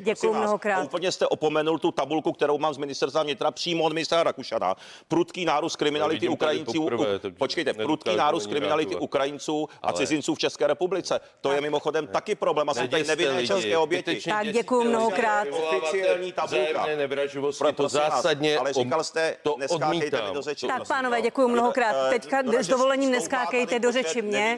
[0.00, 0.84] Děkuju mnohokrát.
[0.84, 4.76] Úplně jste opomenul tu tabulku, kterou mám z ministerstva vnitra přímo od ministra Rakušana.
[5.08, 6.88] Prudký nárůst kriminality Ukrajinců.
[7.38, 11.36] Počkejte, prudký nárůst kriminality Ukrajinců a cizinců v České republice republice.
[11.40, 12.68] To je mimochodem taky problém.
[12.68, 14.20] A jsou tady nevinné české oběti.
[14.30, 15.48] Tak děkuji mnohokrát.
[15.50, 16.86] Oficiální tabulka.
[17.58, 20.66] Pro, to zásadně ale říkal jste, to neskákejte mi do řeči.
[20.66, 22.06] Tak pánové, děkuji mnohokrát.
[22.06, 24.56] Eh, Teďka s dovolením neskákejte do řeči mě.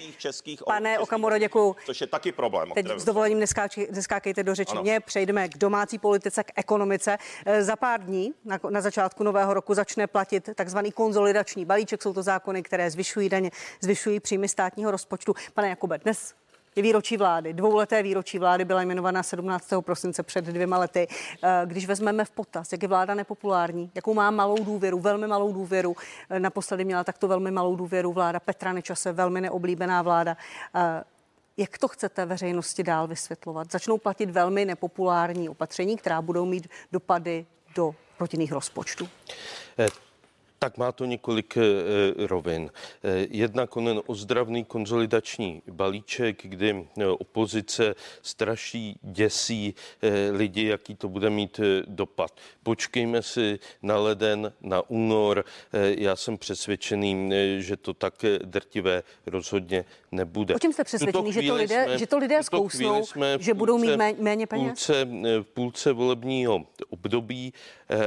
[0.67, 1.77] Pane Okamuro, děkuji.
[1.87, 2.71] Což je taky problém.
[2.75, 3.45] Teď s dovolením
[3.91, 5.01] neskákejte do řeči mě.
[5.01, 7.19] Přejdeme k domácí politice, k ekonomice.
[7.47, 12.03] Eh, za pár dní, na, na začátku nového roku, začne platit takzvaný konzolidační balíček.
[12.03, 15.35] Jsou to zákony, které zvyšují daně, zvyšují příjmy státního rozpočtu.
[15.55, 16.35] Pane Jakube, dnes
[16.79, 17.53] je výročí vlády.
[17.53, 19.69] Dvouleté výročí vlády byla jmenovaná 17.
[19.81, 21.07] prosince před dvěma lety.
[21.43, 25.53] Eh, když vezmeme v potaz, jak je vláda nepopulární, jakou má malou důvěru, velmi malou
[25.53, 25.97] důvěru,
[26.31, 30.37] eh, naposledy měla takto velmi malou důvěru vláda Petra Nečase, velmi neoblíbená vláda.
[30.75, 31.05] Eh,
[31.57, 33.73] jak to chcete veřejnosti dál vysvětlovat?
[33.73, 39.09] Začnou platit velmi nepopulární opatření, která budou mít dopady do rodinných rozpočtů.
[40.59, 41.63] Tak má to několik e,
[42.27, 42.71] rovin.
[43.05, 46.87] E, jednak onen ozdravný konzolidační balíček, kdy
[47.19, 49.75] opozice straší, děsí
[50.33, 52.31] lidi, jaký to bude mít dopad.
[52.63, 55.45] Počkejme si na leden, na únor.
[55.73, 60.55] Já jsem přesvědčený, že to tak drtivé rozhodně nebude.
[60.55, 63.05] O čem jste přesvědčený, že to lidé, jsme, že to lidé zkousnou,
[63.39, 64.69] že budou mít méně peněz?
[64.69, 65.05] Půlce,
[65.43, 67.53] v půlce volebního období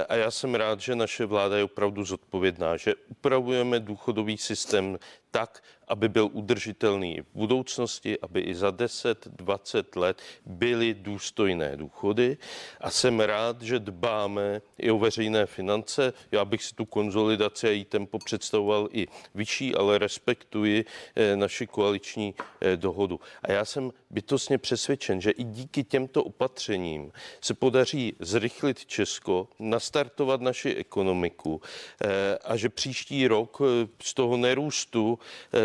[0.09, 2.40] a já jsem rád, že naše vláda je opravdu zodpovědná,
[2.77, 4.97] že upravujeme důchodový systém
[5.31, 12.37] tak, aby byl udržitelný v budoucnosti, aby i za 10-20 let byly důstojné důchody.
[12.81, 16.13] A jsem rád, že dbáme i o veřejné finance.
[16.31, 21.67] Já bych si tu konzolidaci a její tempo představoval i vyšší, ale respektuji eh, naši
[21.67, 23.19] koaliční eh, dohodu.
[23.43, 30.41] A já jsem bytostně přesvědčen, že i díky těmto opatřením se podaří zrychlit Česko, nastartovat
[30.41, 31.61] naši ekonomiku
[32.03, 33.61] eh, a že příští rok
[34.01, 35.19] z toho nerůstu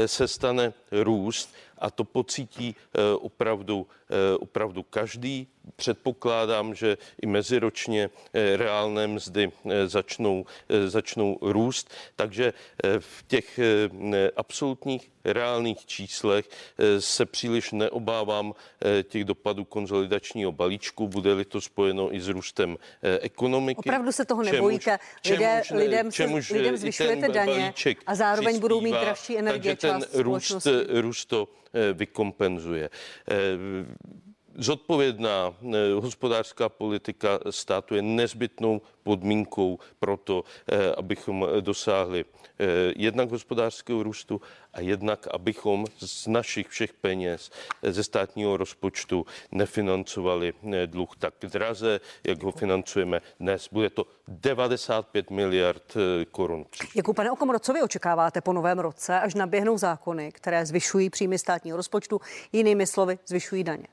[0.07, 5.49] se stane růst a to pocítí eh, opravdu, eh, opravdu každý.
[5.77, 9.53] Předpokládám, že i meziročně eh, reálné mzdy
[9.87, 10.45] začnou,
[10.87, 12.53] začnou růst, takže
[12.99, 13.61] v těch
[14.37, 16.49] absolutních reálných číslech
[16.99, 18.55] se příliš neobávám
[19.03, 22.77] těch dopadů konzolidačního balíčku, bude-li to spojeno i s růstem
[23.21, 23.79] ekonomiky.
[23.79, 24.99] Opravdu se toho nebojíte.
[25.31, 27.75] Lidé, čemuž, lidem, čemuž lidem zvyšujete daně
[28.07, 29.77] a zároveň budou mít dražší energie.
[29.77, 31.49] Takže ten růst, růst to
[31.95, 32.89] vykompenzuje.
[34.57, 40.45] Eh, zodpovědná eh, hospodářská politika státu je nezbytnou podmínkou pro to,
[40.97, 42.25] abychom dosáhli
[42.97, 44.40] jednak hospodářského růstu
[44.73, 47.51] a jednak, abychom z našich všech peněz
[47.83, 50.53] ze státního rozpočtu nefinancovali
[50.87, 53.69] dluh tak draze, jak ho financujeme dnes.
[53.73, 55.95] Bude to 95 miliard
[56.31, 56.66] korun.
[56.95, 61.38] Jakou, pane Okomoro, co vy očekáváte po novém roce, až naběhnou zákony, které zvyšují příjmy
[61.38, 62.21] státního rozpočtu,
[62.53, 63.87] jinými slovy zvyšují daně?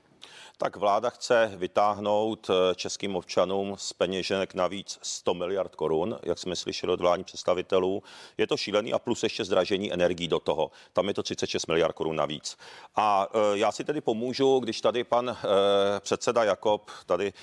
[0.58, 6.56] Tak vláda chce vytáhnout eh, českým občanům z peněženek navíc 100 miliard korun, jak jsme
[6.56, 8.04] slyšeli od vládních představitelů.
[8.38, 10.72] Je to šílený a plus ještě zdražení energií do toho.
[10.94, 12.58] Tam je to 36 miliard korun navíc.
[12.96, 17.34] A eh, já si tedy pomůžu, když tady pan eh, předseda Jakob, tady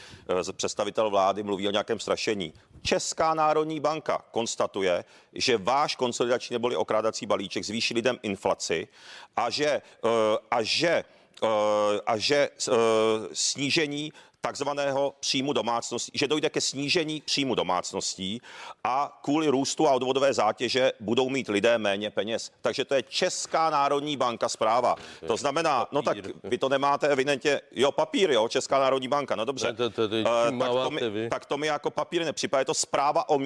[0.53, 2.53] představitel vlády, mluví o nějakém strašení.
[2.83, 8.89] Česká národní banka konstatuje, že váš konsolidační neboli okrádací balíček zvýší lidem inflaci
[9.37, 9.83] a že,
[10.51, 11.05] a že
[12.07, 12.73] a že eh,
[13.33, 18.41] snížení takzvaného příjmu domácností, že dojde ke snížení příjmu domácností
[18.85, 22.53] a kvůli růstu a odvodové zátěže budou mít lidé méně peněz.
[22.63, 24.97] Takže to je Česká národní banka zpráva.
[25.27, 29.45] To znamená, no tak vy to nemáte evidentně, jo, papír, jo, Česká národní banka, no
[29.45, 29.71] dobře.
[29.71, 32.61] Uh, tak, to mi, tak to mi jako papír nepřipadá.
[32.61, 33.39] Je to zpráva o,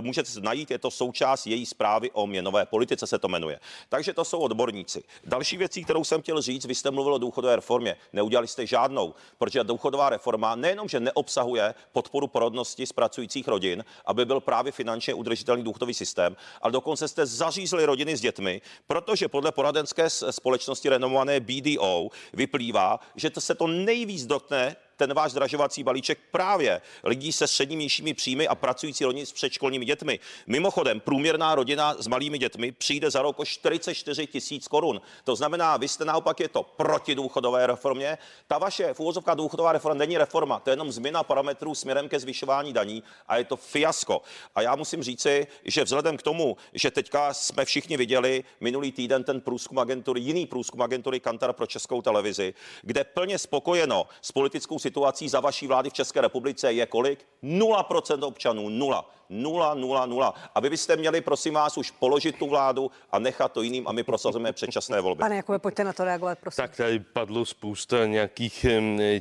[0.00, 3.60] můžete najít, je to součást její zprávy o měnové politice se to jmenuje.
[3.88, 5.02] Takže to jsou odborníci.
[5.24, 7.96] Další věcí, kterou jsem chtěl říct, vy jste mluvil o důchodové reformě.
[8.12, 13.84] Neudělali jste žádnou, protože důchodová reforma reforma nejenom, že neobsahuje podporu porodnosti z pracujících rodin,
[14.06, 19.28] aby byl právě finančně udržitelný důchodový systém, ale dokonce jste zařízli rodiny s dětmi, protože
[19.28, 25.82] podle poradenské společnosti renomované BDO vyplývá, že to se to nejvíc dotkne ten váš zdražovací
[25.82, 30.20] balíček právě lidí se středními příjmy a pracující rodiny s předškolními dětmi.
[30.46, 35.00] Mimochodem, průměrná rodina s malými dětmi přijde za rok o 44 tisíc korun.
[35.24, 38.18] To znamená, vy jste naopak je to proti důchodové reformě.
[38.46, 42.72] Ta vaše v důchodová reforma není reforma, to je jenom změna parametrů směrem ke zvyšování
[42.72, 44.22] daní a je to fiasko.
[44.54, 49.24] A já musím říci, že vzhledem k tomu, že teďka jsme všichni viděli minulý týden
[49.24, 54.78] ten průzkum agentury, jiný průzkum agentury Kantar pro českou televizi, kde plně spokojeno s politickou
[54.92, 57.26] situací za vaší vlády v České republice je kolik?
[57.42, 59.10] 0% občanů, nula.
[59.32, 60.34] Nula, nula, nula.
[60.54, 63.92] A vy byste měli, prosím vás, už položit tu vládu a nechat to jiným a
[63.92, 65.20] my prosazujeme předčasné volby.
[65.20, 66.62] Pane Jakube, pojďte na to reagovat, prosím.
[66.62, 68.66] Tak tady padlo spousta nějakých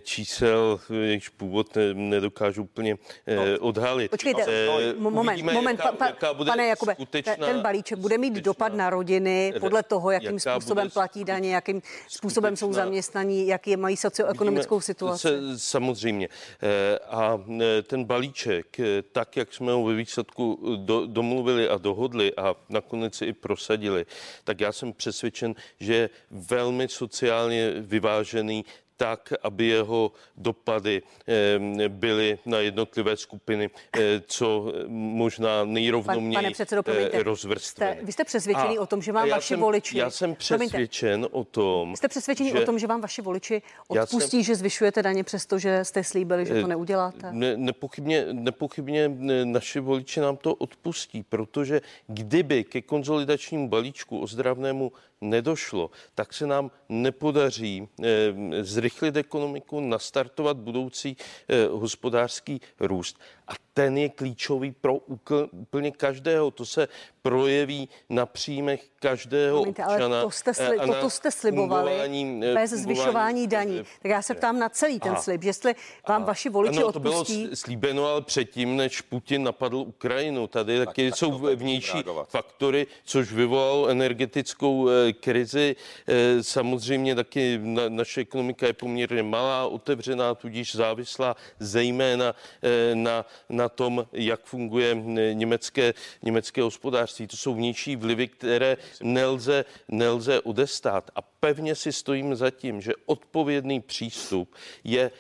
[0.04, 2.98] čísel, jejichž původ nedokážu úplně
[3.28, 3.44] eh, no.
[3.60, 4.12] odhalit.
[4.12, 8.18] Počkejte, no, moment, Uvidíme, moment, jaká, pa, jaká bude pane Jakube, skutečná, ten balíček bude
[8.18, 13.48] mít skutečná, dopad na rodiny podle toho, jakým způsobem platí daně, jakým způsobem jsou zaměstnaní,
[13.48, 15.28] jaký mají socioekonomickou situaci.
[15.28, 16.30] Se, samozřejmě.
[16.62, 18.78] Eh, a eh, ten balíček,
[19.12, 24.06] tak jak jsme ho výsledku do, domluvili a dohodli a nakonec si i prosadili,
[24.44, 28.66] tak já jsem přesvědčen, že je velmi sociálně vyvážený
[29.02, 31.02] tak, aby jeho dopady
[31.88, 33.70] byly na jednotlivé skupiny
[34.28, 36.84] co možná nejrovnoměji Pane předsedo,
[37.24, 38.02] rozvrstveny.
[38.04, 39.98] Vy jste přesvědčený o tom, že vám vaši jsem, voliči...
[39.98, 41.96] Já jsem přesvědčen promiňte, o tom...
[41.96, 45.60] Jste přesvědčený že, o tom, že vám vaši voliči odpustí, jsem, že zvyšujete daně přesto,
[45.60, 47.32] že jste slíbili, že to neuděláte?
[47.32, 49.12] Ne, nepochybně, nepochybně
[49.44, 56.72] naši voliči nám to odpustí, protože kdyby ke konzolidačnímu balíčku ozdravnému nedošlo, tak se nám
[56.90, 61.18] nepodaří eh, zrychlit ekonomiku, nastartovat budoucí
[61.50, 63.20] eh, hospodářský růst.
[63.48, 64.96] A ten je klíčový pro
[65.52, 66.52] úplně každého.
[66.52, 66.88] To se
[67.22, 70.16] projeví na příjmech každého Promiňte, občana.
[70.16, 71.92] Ale to jste, sli, toto jste slibovali
[72.54, 73.84] bez zvyšování daní.
[74.02, 75.22] Tak já se ptám na celý ten Aha.
[75.22, 75.76] slib, jestli
[76.08, 77.44] vám vaši voliči ano, odpustí.
[77.44, 80.48] to bylo slíbeno, ale předtím, než Putin napadl Ukrajinu.
[80.48, 85.76] Tady tak, taky tak jsou vnější faktory, což vyvolalo energetickou krizi.
[86.08, 93.26] Eh, samozřejmě taky na, naše ekonomika je poměrně malá, otevřená, tudíž závislá zejména eh, na,
[93.50, 94.96] na tom, jak funguje
[95.34, 95.94] německé,
[96.24, 97.28] německé hospodářství.
[97.28, 101.12] To jsou vnější vlivy, které nelze, nelze odestát.
[101.16, 105.12] A pevně si stojím za tím, že odpovědný přístup je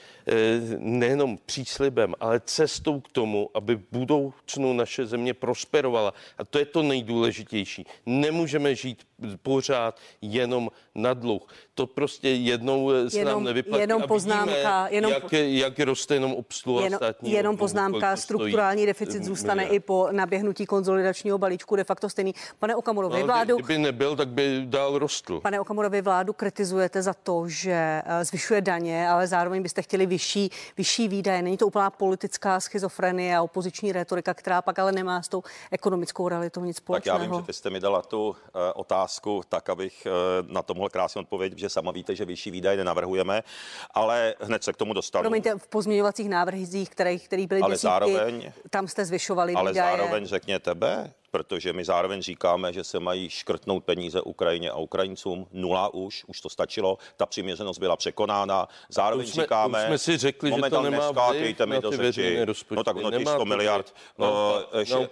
[0.77, 6.13] nejenom příslibem, ale cestou k tomu, aby v budoucnu naše země prosperovala.
[6.38, 7.86] A to je to nejdůležitější.
[8.06, 9.04] Nemůžeme žít
[9.43, 11.47] pořád jenom na dluh.
[11.75, 13.82] To prostě jednou se jenom, nám nevyplatí.
[13.82, 17.32] Jenom poznámka, vidíme, jenom, jak, jak roste jenom obsluha jenom, státní.
[17.32, 19.76] Jenom poznámka, strukturální deficit zůstane miliard.
[19.76, 22.36] i po naběhnutí konzolidačního balíčku de facto stejný.
[22.60, 23.56] Pane Okamurovi, no, vládu...
[23.56, 25.39] Kdyby nebyl, tak by dál rostl.
[25.39, 30.52] Pane Okamurovi, vládu kritizujete za to, že eh, zvyšuje daně, ale zároveň byste chtěli vyšší,
[30.78, 31.41] vyšší výdaje.
[31.41, 36.28] Není to úplná politická schizofrenie a opoziční retorika, která pak ale nemá s tou ekonomickou
[36.28, 37.20] realitou nic společného.
[37.20, 38.36] Tak já vím, že ty jste mi dala tu uh,
[38.76, 40.08] otázku tak, abych
[40.41, 43.44] uh, na to mohl krásně odpovědět, že sama víte, že vyšší výdaje nenavrhujeme,
[43.91, 45.22] ale hned se k tomu dostanu.
[45.24, 48.20] Promiňte, v pozměňovacích návrzích, které, které byly ale desítky, zároveň,
[48.69, 49.62] tam jste zvyšovali výdaje.
[49.62, 54.78] Ale zároveň řekněte B, protože my zároveň říkáme, že se mají škrtnout peníze Ukrajině a
[54.78, 55.48] Ukrajincům.
[55.52, 58.67] Nula už, už to stačilo, ta přiměřenost byla překonána.
[58.89, 62.46] Zároveň už jsme, říkáme, už jsme si řekli, že to nemá neskákejte mi do řeči.
[62.72, 64.63] No tak ono 100 miliard, no,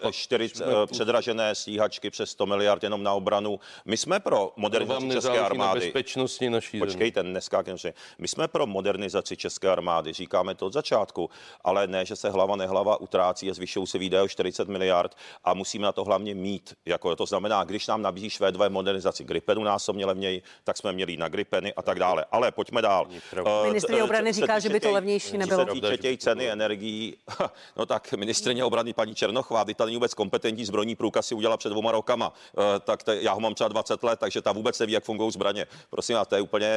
[0.03, 3.59] no, 40 uh, předražené stíhačky přes 100 miliard jenom na obranu.
[3.85, 5.79] My jsme pro modernizaci české armády.
[5.79, 7.93] bezpečnosti naší Počkejte, neskákejte.
[8.17, 11.29] My jsme pro modernizaci české armády, říkáme to od začátku,
[11.63, 15.53] ale ne, že se hlava nehlava utrácí a zvyšují se výdaje o 40 miliard a
[15.53, 16.73] musíme na to hlavně mít.
[16.85, 21.27] Jako to znamená, když nám nabízí Švédové modernizaci Gripenu násobně levněji, tak jsme měli na
[21.29, 22.25] Gripeny a tak dále.
[22.31, 23.07] Ale pojďme dál.
[23.33, 25.65] Eh, Ministrině obrany říká, že by to levnější nebylo.
[25.65, 27.17] Co se týče těch ceny energií,
[27.77, 31.69] no tak ministrině obrany paní Černochová, ty tady vůbec kompetentní zbrojní průkaz si udělala před
[31.69, 32.33] dvěma rokama.
[32.57, 35.31] Eh, tak te, já ho mám třeba 20 let, takže ta vůbec neví, jak fungují
[35.31, 35.65] zbraně.
[35.89, 36.69] Prosím vás, to je úplně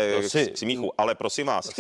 [0.52, 0.92] k smíchu.
[0.98, 1.70] Ale prosím vás,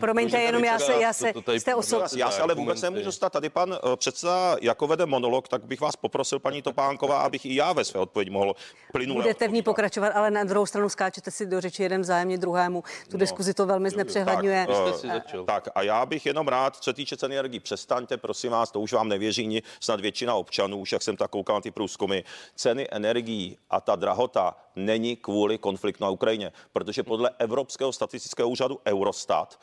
[0.00, 2.02] Promiňte, jenom já se, já se, jste osob...
[2.16, 3.32] Já se ale vůbec nemůžu dostat.
[3.32, 7.54] Tady pan eh, předseda jako vede monolog, tak bych vás poprosil, paní Topánková, abych i
[7.54, 8.54] já ve své odpovědi mohl
[8.92, 9.22] plynule.
[9.22, 12.82] Budete v ní pokračovat, ale na druhou stranu skáčete si do řeči jeden vzájemně druhému.
[12.82, 14.66] Tu no, diskuzi to velmi znepřehledňuje.
[14.66, 18.70] Tak, uh, tak a já bych jenom rád, co týče ceny energii, přestaňte, prosím vás,
[18.70, 22.20] to už vám nevěří snad většina občanů, už jak jsem tak koukal na ty průzkumy.
[22.56, 28.80] Ceny energií a ta drahota není kvůli konfliktu na Ukrajině, protože podle Evropského statistického úřadu
[28.86, 29.58] Eurostat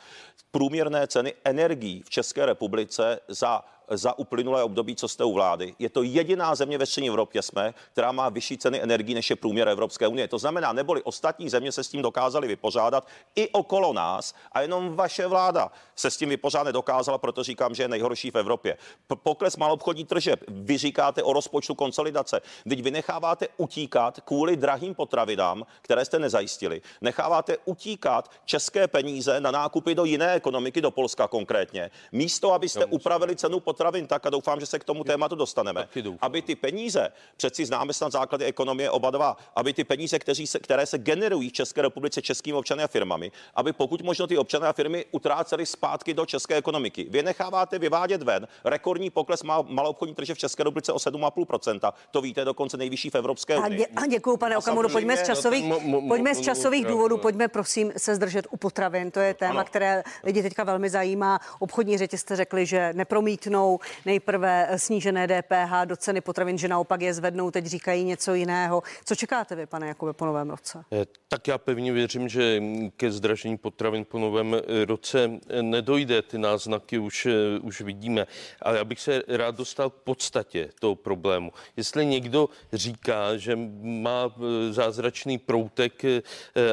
[0.50, 5.74] průměrné ceny energií v České republice za za uplynulé období, co jste u vlády.
[5.78, 9.36] Je to jediná země ve střední Evropě jsme, která má vyšší ceny energií než je
[9.36, 10.28] průměr Evropské unie.
[10.28, 14.96] To znamená, neboli ostatní země se s tím dokázali vypořádat i okolo nás a jenom
[14.96, 18.76] vaše vláda se s tím vypořádat nedokázala, proto říkám, že je nejhorší v Evropě.
[19.22, 20.40] Pokles malobchodní tržeb.
[20.48, 22.40] Vy říkáte o rozpočtu konsolidace.
[22.68, 26.82] Teď vy necháváte utíkat kvůli drahým potravinám, které jste nezajistili.
[27.00, 31.90] Necháváte utíkat české peníze na nákupy do jiné ekonomiky, do Polska konkrétně.
[32.12, 35.88] Místo, abyste upravili cenu potravin potravin tak a doufám, že se k tomu tématu dostaneme.
[36.20, 40.58] Aby ty peníze, přeci známe snad základy ekonomie oba dva, aby ty peníze, kteří se,
[40.58, 44.66] které se generují v České republice českými občany a firmami, aby pokud možno ty občany
[44.66, 47.06] a firmy utráceli zpátky do české ekonomiky.
[47.10, 51.92] Vy necháváte vyvádět ven rekordní pokles mal, maloobchodní trže v České republice o 7,5%.
[52.10, 53.86] To víte, dokonce nejvyšší v Evropské unii.
[53.86, 54.88] A děkuji, pane Okamuru.
[54.88, 55.64] Pojďme z časových,
[56.08, 59.10] pojďme z časových důvodů, pojďme prosím se zdržet u potravin.
[59.10, 61.40] To je téma, které lidi teďka velmi zajímá.
[61.58, 67.14] Obchodní řetězce řekli, že nepromítnou zvednou nejprve snížené DPH do ceny potravin, že naopak je
[67.14, 68.82] zvednou, teď říkají něco jiného.
[69.04, 70.84] Co čekáte vy, pane Jakube, po novém roce?
[70.92, 72.62] Eh, tak já pevně věřím, že
[72.96, 75.30] ke zdražení potravin po novém roce
[75.62, 76.22] nedojde.
[76.22, 77.28] Ty náznaky už,
[77.62, 78.26] už vidíme.
[78.62, 81.52] Ale já bych se rád dostal k podstatě toho problému.
[81.76, 84.34] Jestli někdo říká, že má
[84.70, 86.02] zázračný proutek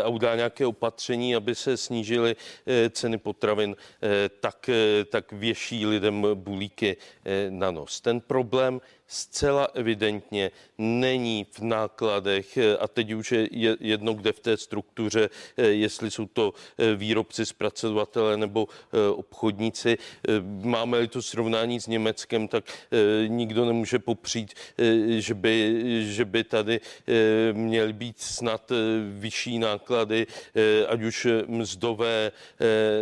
[0.03, 2.35] a udá nějaké opatření, aby se snížily
[2.91, 3.75] ceny potravin,
[4.39, 4.69] tak,
[5.09, 6.27] tak věší lidem
[6.77, 6.97] bulíky
[7.49, 8.01] na nos.
[8.01, 13.47] Ten problém zcela evidentně není v nákladech a teď už je
[13.79, 16.53] jedno, kde v té struktuře, jestli jsou to
[16.95, 18.67] výrobci, zpracovatele nebo
[19.15, 19.97] obchodníci.
[20.61, 22.63] Máme-li to srovnání s Německem, tak
[23.27, 24.53] nikdo nemůže popřít,
[25.17, 26.79] že by, že by tady
[27.53, 28.71] měly být snad
[29.19, 30.27] vyšší náklady,
[30.87, 32.31] ať už mzdové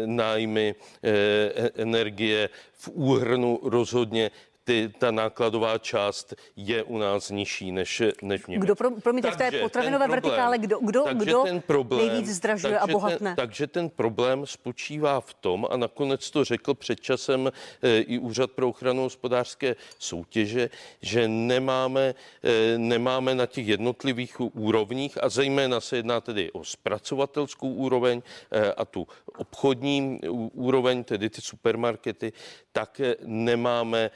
[0.05, 4.31] nájmy, e, energie, v úhrnu rozhodně
[4.65, 8.65] ty, ta nákladová část je u nás nižší než, než v Německu.
[8.65, 12.79] Kdo, pro, promiňte, v té potravinové problém, vertikále, kdo, kdo, kdo ten problém, nejvíc zdražuje
[12.79, 13.35] a bohatne?
[13.35, 18.19] Ten, takže ten problém spočívá v tom, a nakonec to řekl před časem e, i
[18.19, 20.69] Úřad pro ochranu hospodářské soutěže,
[21.01, 27.69] že nemáme, e, nemáme na těch jednotlivých úrovních, a zejména se jedná tedy o zpracovatelskou
[27.73, 28.21] úroveň
[28.51, 30.19] e, a tu obchodní
[30.53, 32.33] úroveň, tedy ty supermarkety,
[32.71, 34.11] tak nemáme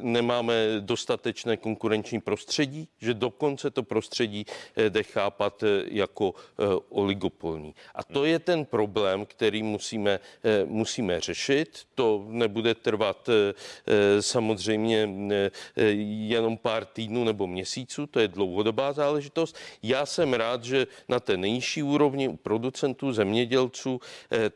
[0.00, 7.74] nemáme dostatečné konkurenční prostředí, že dokonce to prostředí eh, jde chápat eh, jako eh, oligopolní.
[7.94, 10.20] A to je ten problém, který musíme,
[10.64, 11.86] musíme řešit.
[11.94, 13.28] To nebude trvat
[14.20, 15.08] samozřejmě
[16.28, 19.56] jenom pár týdnů nebo měsíců, to je dlouhodobá záležitost.
[19.82, 24.00] Já jsem rád, že na té nejnižší úrovni u producentů, zemědělců,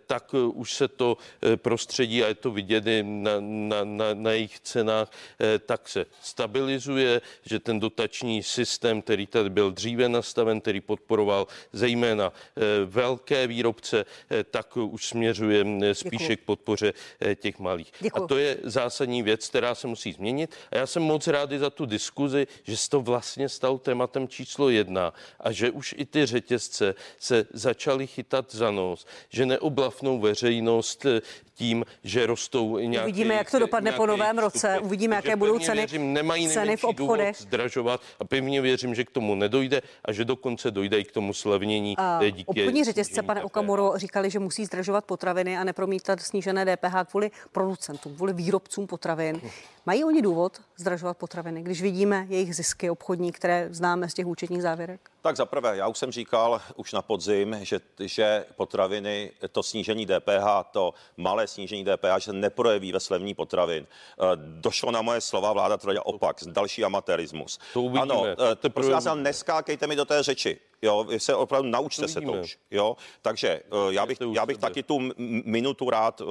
[0.07, 1.17] tak už se to
[1.57, 5.11] prostředí, a je to vidět na, na, na, na jejich cenách,
[5.41, 11.47] eh, tak se stabilizuje, že ten dotační systém, který tady byl dříve nastaven, který podporoval
[11.73, 16.37] zejména eh, velké výrobce, eh, tak už směřuje spíše Děkuju.
[16.37, 16.93] k podpoře
[17.35, 17.93] těch malých.
[18.01, 18.25] Děkuju.
[18.25, 20.55] A to je zásadní věc, která se musí změnit.
[20.71, 24.71] A já jsem moc rád za tu diskuzi, že se to vlastně stalo tématem číslo
[24.71, 31.07] jedna a že už i ty řetězce se začaly chytat za nos, že neoblafnou veřejnost
[31.55, 33.09] tím, že rostou nějaké...
[33.09, 36.85] Uvidíme, jak to dopadne po novém roce, uvidíme, jaké budou ceny, věřím, nemají ceny v
[36.85, 37.37] obchodech.
[37.39, 41.35] zdražovat a pevně věřím, že k tomu nedojde a že dokonce dojde i k tomu
[41.35, 41.95] slevnění.
[41.99, 47.11] A díky obchodní řetězce, pane Okamoro, říkali, že musí zdražovat potraviny a nepromítat snížené DPH
[47.11, 49.41] kvůli producentům, kvůli výrobcům potravin.
[49.87, 54.63] Mají oni důvod zdražovat potraviny, když vidíme jejich zisky obchodní, které známe z těch účetních
[54.63, 55.12] závěrek?
[55.23, 60.07] Tak za prvé, já už jsem říkal už na podzim, že, že potraviny, to snížení
[60.07, 63.87] DPH, to malé snížení DPH, že se neprojeví ve slevní potravin.
[63.87, 67.59] Eh, došlo na moje slova, vláda tvrdila opak, další amatérismus.
[67.73, 68.03] To uvidíme.
[68.03, 68.25] Ano,
[68.59, 70.59] to prosím vás, neskákejte mi do té řeči.
[70.85, 72.59] Jo, vy se opravdu naučte se to už.
[72.71, 74.99] Jo, takže uh, já bych, já bych taky tu
[75.45, 76.29] minutu rád uh,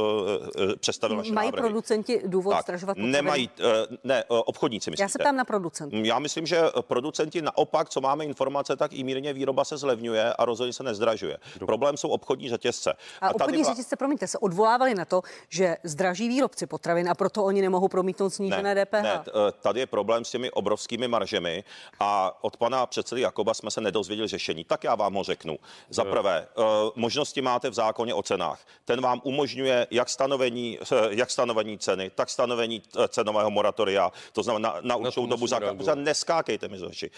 [0.79, 1.61] představil naše Mají návrhy.
[1.61, 3.11] producenti důvod tak, stražovat potraviny?
[3.11, 3.65] Nemají, uh,
[4.03, 5.03] ne, uh, obchodníci myslíte?
[5.03, 5.93] Já se ptám na producent.
[5.93, 10.45] Já myslím, že producenti naopak, co máme informace, tak i mírně výroba se zlevňuje a
[10.45, 11.37] rozhodně se nezdražuje.
[11.53, 11.65] Dobře.
[11.65, 12.93] Problém jsou obchodní řetězce.
[13.21, 13.73] A, a obchodní vlá...
[13.73, 18.29] řetězce, promiňte, se odvolávali na to, že zdraží výrobci potravin a proto oni nemohou promítnout
[18.29, 19.03] snížené ne, DPH.
[19.03, 19.23] Ne,
[19.61, 21.63] tady je problém s těmi obrovskými maržemi
[21.99, 24.63] a od pana předsedy Jakoba jsme se nedozvěděli řešení.
[24.63, 25.57] Tak já vám ho řeknu.
[25.89, 26.61] Za prvé, eh,
[26.95, 28.59] možnosti máte v zákoně o cenách.
[28.85, 34.43] Ten vám umožňuje jak stanovení, eh, jak stanovení ceny, tak stanovení eh, cenového moratoria, to
[34.43, 35.97] znamená na, na určitou dobu zakázat.
[35.97, 37.11] Neskákejte mi řeči.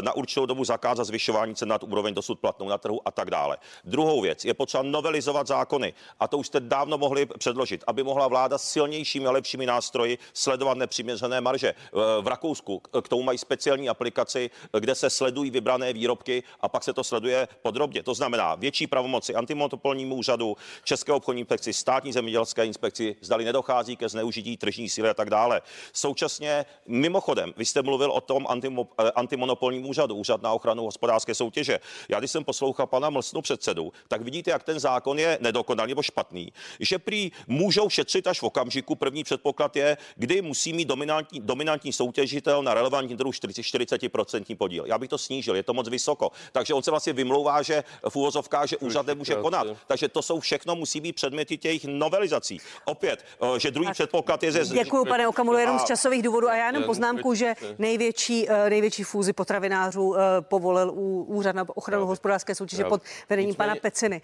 [0.00, 3.56] Na určitou dobu zakázat zvyšování cen nad úroveň dosud platnou na trhu a tak dále.
[3.84, 8.28] Druhou věc je potřeba novelizovat zákony a to už jste dávno mohli předložit, aby mohla
[8.28, 11.74] vláda silnějšími a lepšími nástroji sledovat nepřiměřené marže.
[12.20, 14.50] V Rakousku k tomu mají speciální aplikaci,
[14.80, 18.02] kde se sledují vybrané výrobky a pak se to sleduje podrobně.
[18.02, 24.08] To znamená větší pravomoci antimonopolnímu úřadu, České obchodní inspekci, státní zemědělské inspekci, zdali nedochází ke
[24.08, 25.62] zneužití tržní síly a tak dále.
[25.92, 31.34] Současně mimochodem, vy jste mluvil o tom antimo, eh, antimonopolním úřadu, úřad na ochranu hospodářské
[31.34, 31.80] soutěže.
[32.08, 36.02] Já když jsem poslouchal pana Mlsnu předsedu, tak vidíte, jak ten zákon je nedokonalý nebo
[36.02, 38.94] špatný, že prý můžou šetřit až v okamžiku.
[38.94, 44.84] První předpoklad je, kdy musí mít dominantní, dominantní soutěžitel na relevantní trhu 40%, 40% podíl.
[44.86, 46.32] Já bych to snížil, je to moc vysoko.
[46.52, 49.66] Takže on se vlastně vymlouvá, že v úvozovkách, že úřad nemůže konat.
[49.86, 52.60] Takže to jsou všechno, musí být předměty těch novelizací.
[52.84, 54.74] Opět, eh, že druhý předpoklad je ze...
[54.74, 56.48] Děkuji, pane Okamulo, jenom z časových důvodů.
[56.48, 61.64] A já jenom poznámku, že největší, eh, největší fúzi potravinářů eh, povolil u úřad na
[61.74, 64.22] ochranu hospodářské soutěže pod vedením pana Peciny.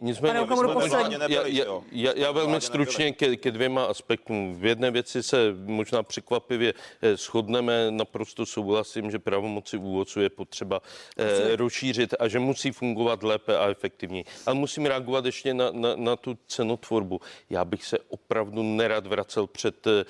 [0.00, 0.46] Nicméně,
[1.92, 4.56] já velmi stručně ke, ke dvěma aspektům.
[4.58, 6.74] V jedné věci se možná překvapivě
[7.16, 10.80] shodneme, naprosto souhlasím, že pravomoci úvodců je potřeba
[11.56, 14.24] rozšířit a že musí fungovat lépe a efektivněji.
[14.46, 17.20] Ale musím reagovat ještě na, na, na tu cenotvorbu.
[17.50, 20.04] Já bych se opravdu nerad vracel před eh,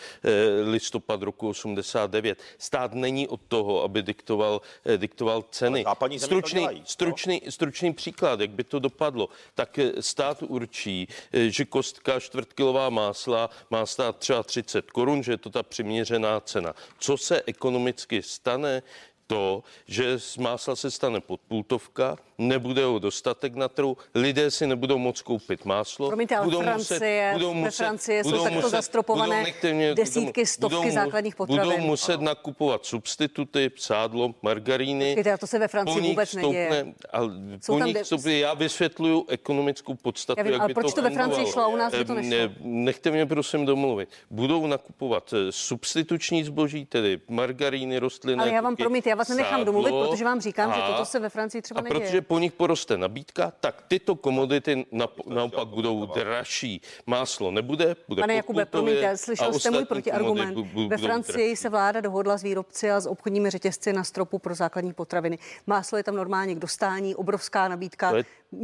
[0.65, 2.39] listopad roku 89.
[2.59, 5.85] Stát není od toho, aby diktoval, eh, diktoval ceny.
[6.19, 9.29] Stručný, stručný, stručný příklad, jak by to dopadlo.
[9.55, 15.37] Tak eh, stát určí, že kostka čtvrtkilová másla má stát třeba 30 korun, že je
[15.37, 16.75] to ta přiměřená cena.
[16.99, 18.83] Co se ekonomicky stane?
[19.27, 24.99] To, že z másla se stane podpultovka, nebude ho dostatek na trhu, lidé si nebudou
[24.99, 26.09] moc koupit máslo.
[26.09, 29.95] Promiňte, ale budou Francie, muset, budou muset, ve Francii budou jsou takto muset, zastropované mě,
[29.95, 31.73] desítky, stovky budou, základních potravin.
[31.73, 32.25] Budou muset ano.
[32.25, 35.11] nakupovat substituty, sádlo, margaríny.
[35.11, 36.95] Počkejte, a to se ve Francii vůbec stoupne, neděje.
[37.13, 37.29] Ale
[37.67, 38.05] po nich de...
[38.05, 41.47] stoupne, já vysvětluju ekonomickou podstatu, já vím, jak ale by proč to, to ve Francii
[41.47, 42.31] šlo a u nás by to nešlo?
[42.31, 44.09] Ne, nechte mě prosím domluvit.
[44.31, 48.43] Budou nakupovat eh, substituční zboží, tedy margaríny, rostliny.
[48.43, 51.29] Ale já vám promiňte, já vás nenechám domluvit, protože vám říkám, že toto se ve
[51.29, 52.01] Francii třeba neděje.
[52.01, 54.87] protože po nich poroste nabídka, tak tyto komodity
[55.27, 56.83] naopak budou dražší.
[57.07, 60.59] Máslo nebude, bude Pane Jakube, promiňte, slyšel jste můj protiargument.
[60.89, 64.93] Ve Francii se vláda dohodla s výrobci a s obchodními řetězci na stropu pro základní
[64.93, 65.39] potraviny.
[65.67, 68.13] Máslo je tam normálně k dostání, obrovská nabídka.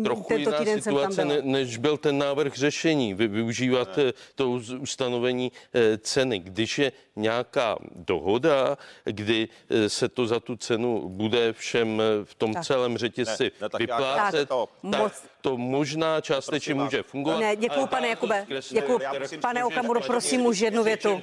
[0.05, 1.39] Trochu Tento jiná situace, byla.
[1.43, 3.15] než byl ten návrh řešení.
[3.15, 4.13] Vy využívat ne.
[4.35, 6.39] to ustanovení eh, ceny.
[6.39, 12.35] Když je nějaká dohoda, kdy eh, se to za tu cenu bude všem eh, v
[12.35, 12.65] tom tak.
[12.65, 17.41] celém řetězci ne, ne, vyplácet, tak, tak to možná částečně může fungovat.
[17.41, 18.47] Ne, děkuji, pane Jakube.
[18.71, 18.99] Děkuji.
[19.41, 21.23] Pane Okamuro, prosím už jednu větu.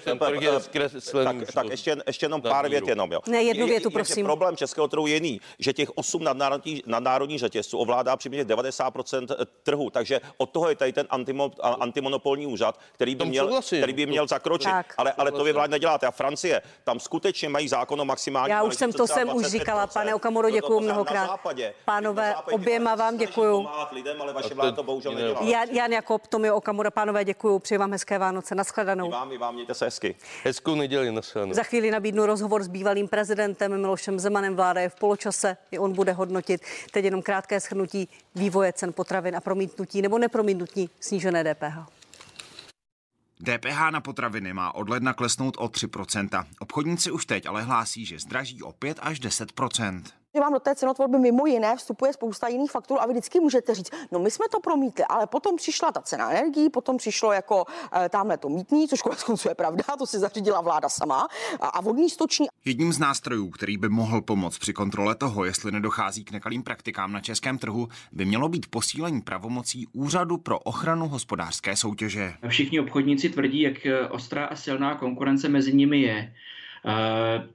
[1.24, 3.12] Tak, tak ještě, ještě jenom pár vět jenom.
[3.12, 3.20] Jo.
[3.28, 4.26] Ne, jednu větu, prosím.
[4.26, 9.28] Problém českého trhu je jiný, že těch osm nadnárodních, nadnárodních řetězců ovládá přibližně 90%
[9.64, 14.06] trhu, takže od toho je tady ten antimo, antimonopolní úřad, který by měl, který by
[14.06, 14.72] měl zakročit.
[14.72, 14.94] Tak.
[14.98, 16.08] Ale, ale to vy vlád neděláte.
[16.08, 18.52] A Francie, tam skutečně mají zákon o maximální.
[18.52, 21.40] Já už jsem to jsem už říkala, pane Okamuro, děkuji mnohokrát.
[21.86, 23.68] Pánové, oběma vám děkuji
[24.06, 25.42] lidem, ale vaše vláda to bohužel nedělá.
[25.44, 29.08] Jan, Jan Jakob, Tomio Okamura, pánové, děkuji, přeji vám hezké Vánoce, naschledanou.
[29.08, 30.16] I vám, i vám, mějte se hezky.
[30.44, 31.54] Hezkou neděli, naschledanou.
[31.54, 35.94] Za chvíli nabídnu rozhovor s bývalým prezidentem Milošem Zemanem, vláda je v poločase, i on
[35.94, 36.62] bude hodnotit.
[36.92, 41.78] Teď jenom krátké shrnutí vývoje cen potravin a promítnutí nebo nepromítnutí snížené DPH.
[43.40, 46.46] DPH na potraviny má od ledna klesnout o 3%.
[46.60, 50.04] Obchodníci už teď ale hlásí, že zdraží o 5 až 10%
[50.36, 53.76] že vám do té cenotvorby mimo jiné vstupuje spousta jiných faktorů a vy vždycky můžete
[53.76, 57.66] říct, no my jsme to promítli, ale potom přišla ta cena energií, potom přišlo jako
[58.06, 61.28] e, tamhle to mítní, což konec konců je pravda, to si zařídila vláda sama
[61.62, 62.48] a, a vodní stoční.
[62.66, 67.12] Jedním z nástrojů, který by mohl pomoct při kontrole toho, jestli nedochází k nekalým praktikám
[67.12, 72.34] na českém trhu, by mělo být posílení pravomocí Úřadu pro ochranu hospodářské soutěže.
[72.48, 76.34] Všichni obchodníci tvrdí, jak eh, ostrá a silná konkurence mezi nimi je.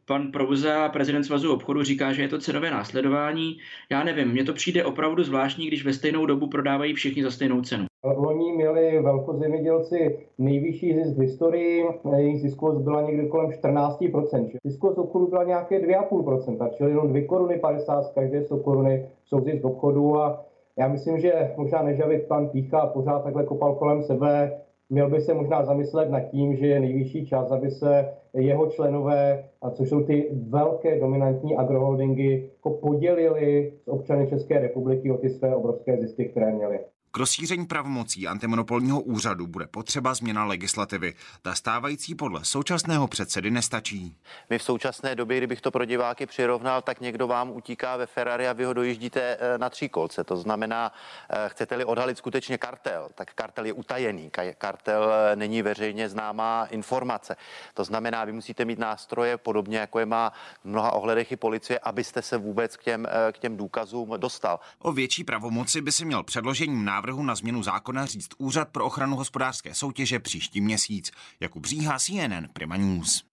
[0.07, 3.57] Pan Prouza, prezident svazu obchodu, říká, že je to cenové následování.
[3.91, 7.63] Já nevím, mně to přijde opravdu zvláštní, když ve stejnou dobu prodávají všichni za stejnou
[7.63, 7.87] cenu.
[8.05, 11.85] Loni měli velkozemědělci nejvyšší zisk v historii,
[12.17, 14.51] jejich ziskovost byla někde kolem 14%.
[14.65, 19.41] Ziskovost obchodu byla nějaké 2,5%, čili jenom 2 koruny 50 z každé 100 koruny jsou
[19.41, 20.45] zisk obchodu a
[20.79, 24.61] já myslím, že možná nežavit pan Pícha pořád takhle kopal kolem sebe,
[24.91, 29.45] měl by se možná zamyslet nad tím, že je nejvyšší čas, aby se jeho členové,
[29.63, 35.31] a což jsou ty velké dominantní agroholdingy, jako podělili s občany České republiky o ty
[35.31, 36.81] své obrovské zisky, které měli.
[37.13, 41.15] K rozšíření pravomocí antimonopolního úřadu bude potřeba změna legislativy.
[41.43, 44.17] Ta stávající podle současného předsedy nestačí.
[44.51, 48.49] My v současné době, kdybych to pro diváky přirovnal, tak někdo vám utíká ve Ferrari
[48.49, 50.25] a vy ho dojíždíte eh, na tříkolce.
[50.25, 50.93] To znamená,
[51.31, 54.31] eh, chcete-li odhalit skutečně kartel, tak kartel je utajený.
[54.59, 57.37] Kartel eh, není veřejně známá informace.
[57.75, 60.33] To znamená, vy musíte mít nástroje, podobně jako je má
[60.63, 64.61] v mnoha ohledech i policie, abyste se vůbec k těm, k těm důkazům dostal.
[64.79, 68.85] O větší pravomoci by si měl předložením návrhu návrhu na změnu zákona říct Úřad pro
[68.85, 71.11] ochranu hospodářské soutěže příští měsíc.
[71.41, 73.25] Jakub Bříha, CNN Prima News.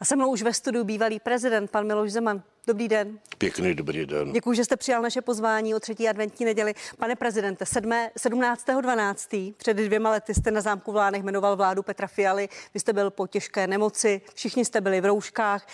[0.00, 2.42] A se mnou už ve studiu bývalý prezident, pan Miloš Zeman.
[2.66, 3.18] Dobrý den.
[3.38, 4.32] Pěkný dobrý den.
[4.32, 6.74] Děkuji, že jste přijal naše pozvání o třetí adventní neděli.
[6.98, 9.54] Pane prezidente, 17.12.
[9.56, 12.48] před dvěma lety jste na zámku vládech jmenoval vládu Petra Fialy.
[12.74, 15.66] Vy jste byl po těžké nemoci, všichni jste byli v rouškách.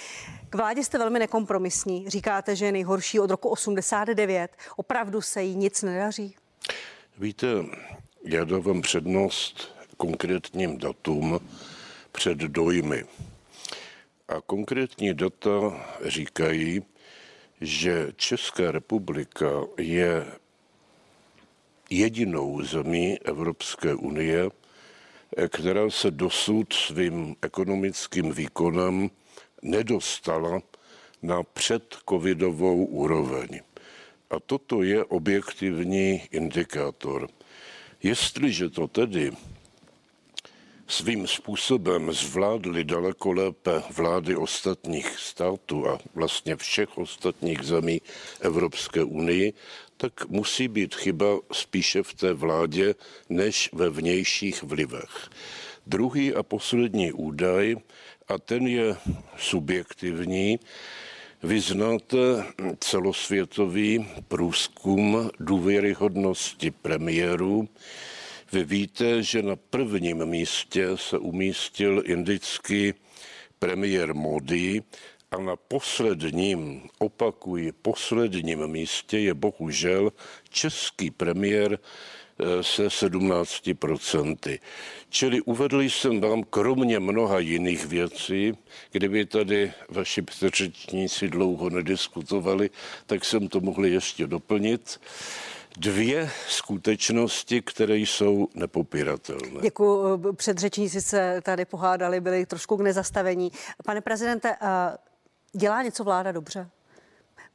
[0.50, 2.10] K vládě jste velmi nekompromisní.
[2.10, 4.56] Říkáte, že je nejhorší od roku 89.
[4.76, 6.36] Opravdu se jí nic nedaří?
[7.18, 7.46] Víte,
[8.24, 11.40] já dávám přednost konkrétním datům
[12.12, 13.04] před dojmy.
[14.28, 16.82] A konkrétní data říkají,
[17.60, 19.46] že Česká republika
[19.78, 20.26] je
[21.90, 24.50] jedinou zemí Evropské unie,
[25.48, 29.10] která se dosud svým ekonomickým výkonem
[29.62, 30.60] nedostala
[31.22, 33.60] na předcovidovou úroveň.
[34.32, 37.28] A toto je objektivní indikátor.
[38.02, 39.32] Jestliže to tedy
[40.88, 48.00] svým způsobem zvládly daleko lépe vlády ostatních států a vlastně všech ostatních zemí
[48.40, 49.52] Evropské unii,
[49.96, 52.94] tak musí být chyba spíše v té vládě
[53.28, 55.30] než ve vnějších vlivech.
[55.86, 57.76] Druhý a poslední údaj,
[58.28, 58.96] a ten je
[59.36, 60.58] subjektivní,
[61.42, 62.44] vy znáte
[62.80, 67.68] celosvětový průzkum důvěryhodnosti premiérů.
[68.52, 72.94] Vy víte, že na prvním místě se umístil indický
[73.58, 74.82] premiér Modi
[75.30, 80.12] a na posledním, opakuji, posledním místě je bohužel
[80.48, 81.78] český premiér
[82.60, 84.58] se 17%.
[85.08, 88.58] Čili uvedl jsem vám kromě mnoha jiných věcí,
[88.92, 92.70] kdyby tady vaši předřečníci dlouho nediskutovali,
[93.06, 95.00] tak jsem to mohl ještě doplnit
[95.76, 99.60] dvě skutečnosti, které jsou nepopiratelné.
[99.62, 100.32] Děkuji.
[100.36, 103.52] Předřečníci se tady pohádali, byli trošku k nezastavení.
[103.84, 104.96] Pane prezidente, eh,
[105.56, 106.68] Dělá něco vláda dobře?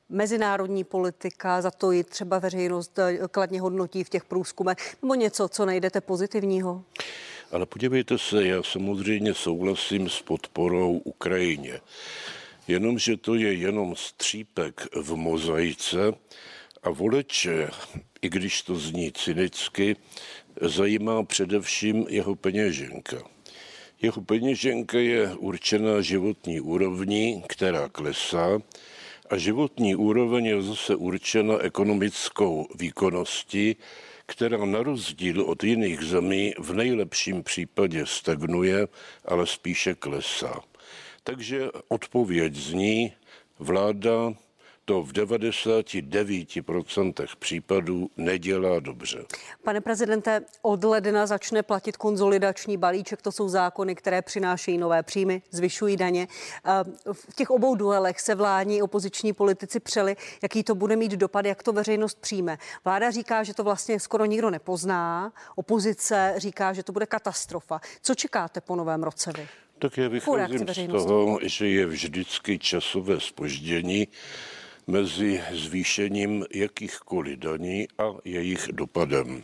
[0.09, 5.49] Mezinárodní politika, za to i třeba veřejnost eh, kladně hodnotí v těch průzkumech, nebo něco,
[5.49, 6.83] co najdete pozitivního?
[7.51, 11.79] Ale podívejte se, já samozřejmě souhlasím s podporou Ukrajině.
[12.67, 16.13] Jenomže to je jenom střípek v mozaice
[16.83, 17.69] a voliče,
[18.21, 19.95] i když to zní cynicky,
[20.61, 23.17] zajímá především jeho peněženka.
[24.01, 28.59] Jeho peněženka je určena životní úrovní, která klesá,
[29.29, 33.75] a životní úroveň je zase určena ekonomickou výkonností,
[34.25, 38.87] která na rozdíl od jiných zemí v nejlepším případě stagnuje,
[39.25, 40.61] ale spíše klesá.
[41.23, 43.13] Takže odpověď zní,
[43.59, 44.33] vláda
[44.89, 49.25] to v 99% případů nedělá dobře.
[49.63, 53.21] Pane prezidente, od ledna začne platit konzolidační balíček.
[53.21, 56.27] To jsou zákony, které přinášejí nové příjmy, zvyšují daně.
[57.11, 61.63] V těch obou duelech se vládní opoziční politici přeli, jaký to bude mít dopad, jak
[61.63, 62.57] to veřejnost přijme.
[62.85, 65.33] Vláda říká, že to vlastně skoro nikdo nepozná.
[65.55, 67.81] Opozice říká, že to bude katastrofa.
[68.01, 69.47] Co čekáte po novém roce vy?
[69.79, 74.07] Tak já vycházím z toho, že je vždycky časové spoždění
[74.87, 79.43] mezi zvýšením jakýchkoliv daní a jejich dopadem.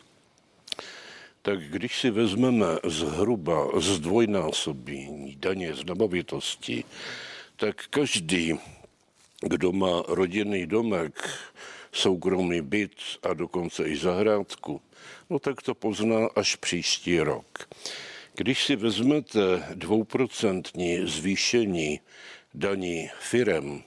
[1.42, 6.84] Tak když si vezmeme zhruba zdvojnásobení daně z nemovitosti,
[7.56, 8.60] tak každý,
[9.42, 11.30] kdo má rodinný domek,
[11.92, 14.82] soukromý byt a dokonce i zahrádku,
[15.30, 17.70] no tak to pozná až příští rok.
[18.36, 22.00] Když si vezmete dvouprocentní zvýšení
[22.54, 23.84] daní firem,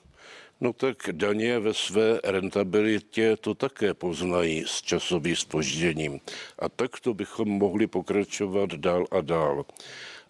[0.60, 6.20] No tak daně ve své rentabilitě to také poznají s časovým spožděním.
[6.58, 9.64] A takto bychom mohli pokračovat dál a dál.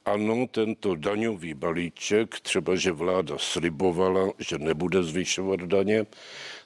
[0.04, 6.06] Ano, tento daňový balíček, třeba že vláda slibovala, že nebude zvyšovat daně,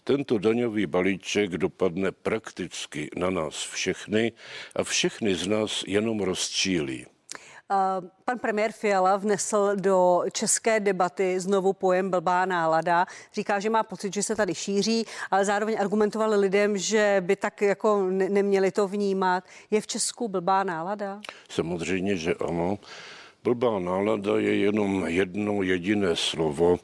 [0.04, 4.32] tento daňový balíček dopadne prakticky na nás všechny
[4.76, 7.06] a všechny z nás jenom rozčílí.
[8.25, 13.07] Pan premiér Fiala vnesl do české debaty znovu pojem blbá nálada.
[13.35, 17.62] Říká, že má pocit, že se tady šíří, ale zároveň argumentoval lidem, že by tak
[17.62, 19.45] jako neměli to vnímat.
[19.71, 21.21] Je v Česku blbá nálada?
[21.49, 22.79] Samozřejmě, že ano.
[23.45, 26.79] Blbá nálada je jenom jedno jediné slovo,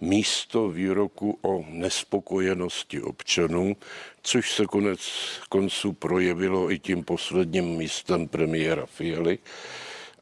[0.00, 3.76] místo výroku o nespokojenosti občanů,
[4.22, 5.00] což se konec
[5.48, 9.38] konců projevilo i tím posledním místem premiéra Fialy.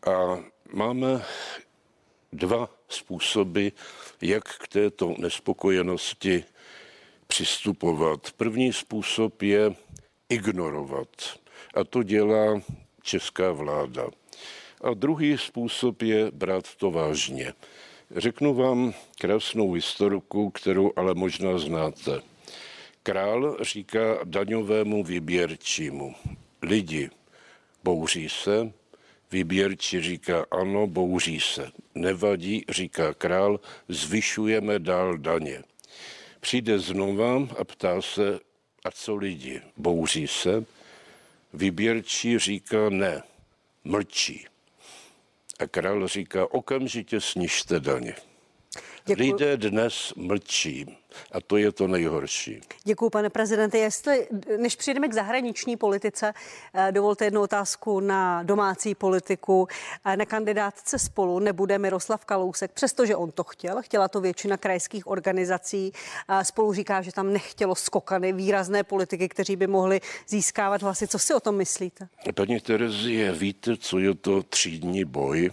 [0.07, 1.23] A máme
[2.33, 3.69] dva způsoby,
[4.23, 6.45] jak k této nespokojenosti
[7.27, 8.33] přistupovat.
[8.37, 9.75] První způsob je
[10.29, 11.09] ignorovat.
[11.75, 12.61] A to dělá
[13.03, 14.07] česká vláda.
[14.81, 17.53] A druhý způsob je brát to vážně.
[18.17, 22.23] Řeknu vám krásnou historiku, kterou ale možná znáte.
[23.03, 26.15] Král říká daňovému výběrčímu,
[26.63, 27.11] lidi,
[27.85, 28.73] bouří se,
[29.33, 31.71] Výběrčí říká ano, bouří se.
[31.95, 35.63] Nevadí, říká král, zvyšujeme dál daně.
[36.41, 38.41] Přijde znova a ptá se,
[38.85, 40.65] a co lidi, bouří se?
[41.55, 43.23] Výběrčí říká ne,
[43.85, 44.47] mlčí.
[45.59, 48.15] A král říká, okamžitě snižte daně.
[49.07, 49.33] Děkuji.
[49.33, 50.87] Lidé dnes mlčí
[51.33, 52.61] a to je to nejhorší.
[52.85, 53.79] Děkuji, pane prezidente.
[53.79, 56.33] Jestli, než přijdeme k zahraniční politice,
[56.75, 59.69] eh, dovolte jednu otázku na domácí politiku.
[60.05, 65.07] Eh, na kandidátce spolu nebude Miroslav Kalousek, přestože on to chtěl, chtěla to většina krajských
[65.07, 65.93] organizací.
[66.29, 71.09] Eh, spolu říká, že tam nechtělo skokany, výrazné politiky, kteří by mohli získávat hlasy.
[71.09, 72.09] Co si o tom myslíte?
[72.35, 75.51] Paní Terezie, víte, co je to třídní boj?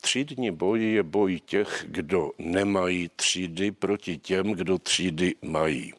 [0.00, 5.94] Třídní boj je boj těch, kdo nemají třídy proti těm, kdo třídy mají.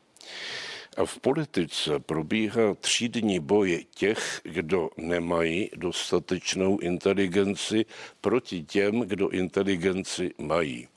[0.97, 7.85] A v politice probíhá třídní boj těch, kdo nemají dostatečnou inteligenci
[8.21, 10.87] proti těm, kdo inteligenci mají.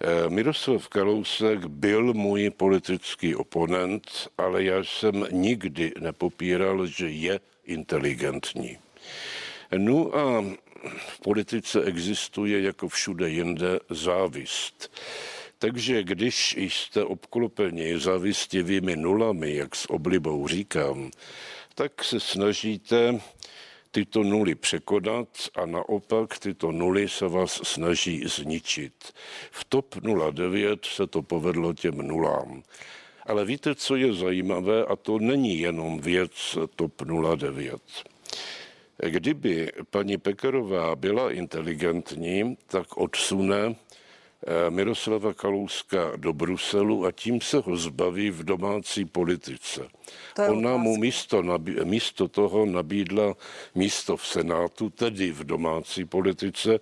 [0.00, 8.78] Eh, Miroslav Kalousek byl můj politický oponent, ale já jsem nikdy nepopíral, že je inteligentní.
[9.76, 10.44] No a
[10.96, 14.90] v politice existuje jako všude jinde závist.
[15.58, 21.10] Takže když jste obklopeni závistivými nulami, jak s oblibou říkám,
[21.74, 23.20] tak se snažíte
[23.90, 29.12] tyto nuly překonat a naopak tyto nuly se vás snaží zničit.
[29.50, 29.94] V TOP
[30.32, 32.62] 09 se to povedlo těm nulám.
[33.26, 37.02] Ale víte, co je zajímavé, a to není jenom věc TOP
[37.36, 37.82] 09.
[39.08, 43.74] Kdyby paní Pekarová byla inteligentní, tak odsune
[44.68, 49.88] Miroslava Kalouska do Bruselu a tím se ho zbaví v domácí politice.
[50.48, 51.42] Ona mu místo,
[51.84, 53.34] místo toho nabídla
[53.74, 56.78] místo v Senátu, tedy v domácí politice,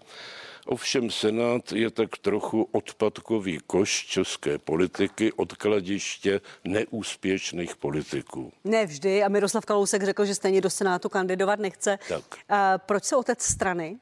[0.67, 8.53] Ovšem Senát je tak trochu odpadkový koš české politiky, odkladiště neúspěšných politiků.
[8.65, 11.99] Ne vždy a Miroslav Kalousek řekl, že stejně do Senátu kandidovat nechce.
[12.09, 12.25] Tak.
[12.49, 13.99] A proč se otec strany,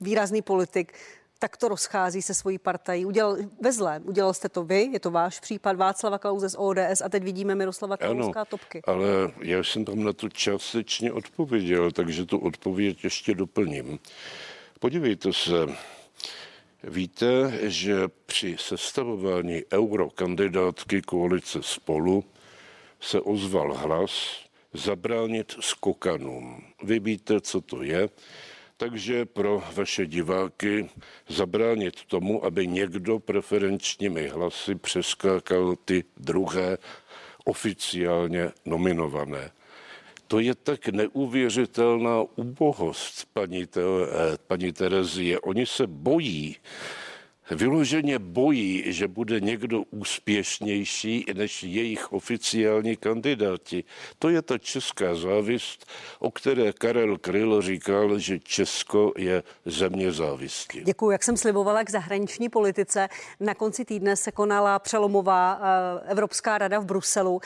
[0.00, 0.92] výrazný politik,
[1.38, 3.06] tak to rozchází se svojí partají.
[3.06, 4.02] Udělal ve zlém.
[4.08, 7.54] Udělal jste to vy, je to váš případ Václava Klauze z ODS a teď vidíme
[7.54, 8.82] Miroslava Kalouska topky.
[8.84, 9.08] ale
[9.42, 13.98] já jsem tam na to částečně odpověděl, takže tu odpověď ještě doplním.
[14.80, 15.54] Podívejte se,
[16.84, 17.94] Víte, že
[18.26, 22.24] při sestavování eurokandidátky koalice spolu
[23.00, 24.12] se ozval hlas
[24.74, 26.62] zabránit skokanům.
[26.82, 28.08] Vy víte, co to je,
[28.78, 30.90] takže pro vaše diváky
[31.28, 36.78] zabránit tomu, aby někdo preferenčními hlasy přeskákal ty druhé
[37.44, 39.50] oficiálně nominované.
[40.26, 45.40] To je tak neuvěřitelná ubohost, paní, te, eh, paní Terezie.
[45.40, 46.56] Oni se bojí
[47.50, 53.84] vyloženě bojí, že bude někdo úspěšnější než jejich oficiální kandidáti.
[54.18, 55.86] To je ta česká závist,
[56.18, 60.82] o které Karel Kryl říkal, že Česko je země závisti.
[60.84, 61.10] Děkuji.
[61.10, 63.08] Jak jsem slibovala k zahraniční politice,
[63.40, 67.40] na konci týdne se konala přelomová eh, Evropská rada v Bruselu.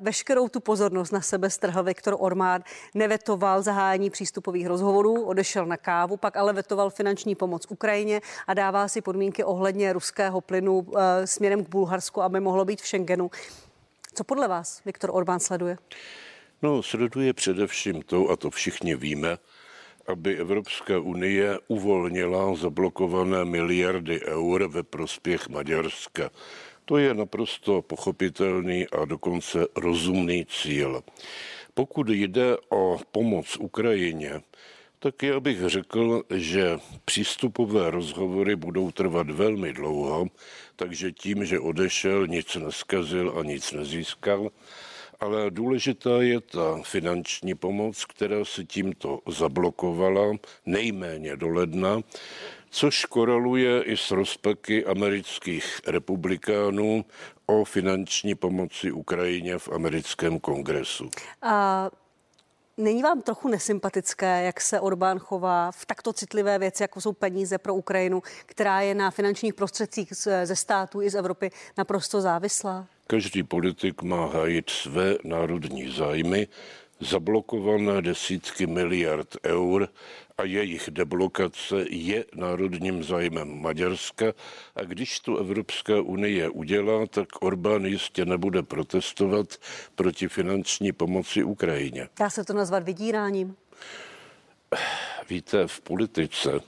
[0.00, 2.62] Veškerou tu pozornost na sebe strhl Viktor Ormán,
[2.94, 8.88] nevetoval zahájení přístupových rozhovorů, odešel na kávu, pak ale vetoval finanční pomoc Ukrajině a dává
[8.88, 13.30] si podmínky podmínky ohledně ruského plynu eh, směrem k Bulharsku, aby mohlo být v Schengenu.
[14.14, 15.76] Co podle vás Viktor Orbán sleduje?
[16.62, 19.38] No, sleduje především to, a to všichni víme,
[20.06, 26.30] aby Evropská unie uvolnila zablokované miliardy eur ve prospěch Maďarska.
[26.84, 31.02] To je naprosto pochopitelný a dokonce rozumný cíl.
[31.74, 34.40] Pokud jde o pomoc Ukrajině,
[35.02, 40.26] tak já bych řekl, že přístupové rozhovory budou trvat velmi dlouho,
[40.76, 44.50] takže tím, že odešel, nic neskazil a nic nezískal.
[45.20, 50.36] Ale důležitá je ta finanční pomoc, která se tímto zablokovala
[50.66, 52.00] nejméně do ledna,
[52.70, 57.04] což koreluje i s rozpaky amerických republikánů
[57.46, 61.10] o finanční pomoci Ukrajině v americkém kongresu.
[61.42, 61.90] A
[62.80, 67.58] Není vám trochu nesympatické, jak se Orbán chová v takto citlivé věci, jako jsou peníze
[67.58, 70.12] pro Ukrajinu, která je na finančních prostředcích
[70.44, 72.86] ze států i z Evropy naprosto závislá?
[73.06, 76.48] Každý politik má hájit své národní zájmy
[77.00, 79.88] zablokované desítky miliard eur
[80.38, 84.32] a jejich deblokace je národním zájmem Maďarska
[84.76, 89.56] a když tu Evropská unie udělá, tak Orbán jistě nebude protestovat
[89.94, 92.08] proti finanční pomoci Ukrajině.
[92.18, 93.56] Dá se to nazvat vydíráním?
[95.30, 96.60] víte, v politice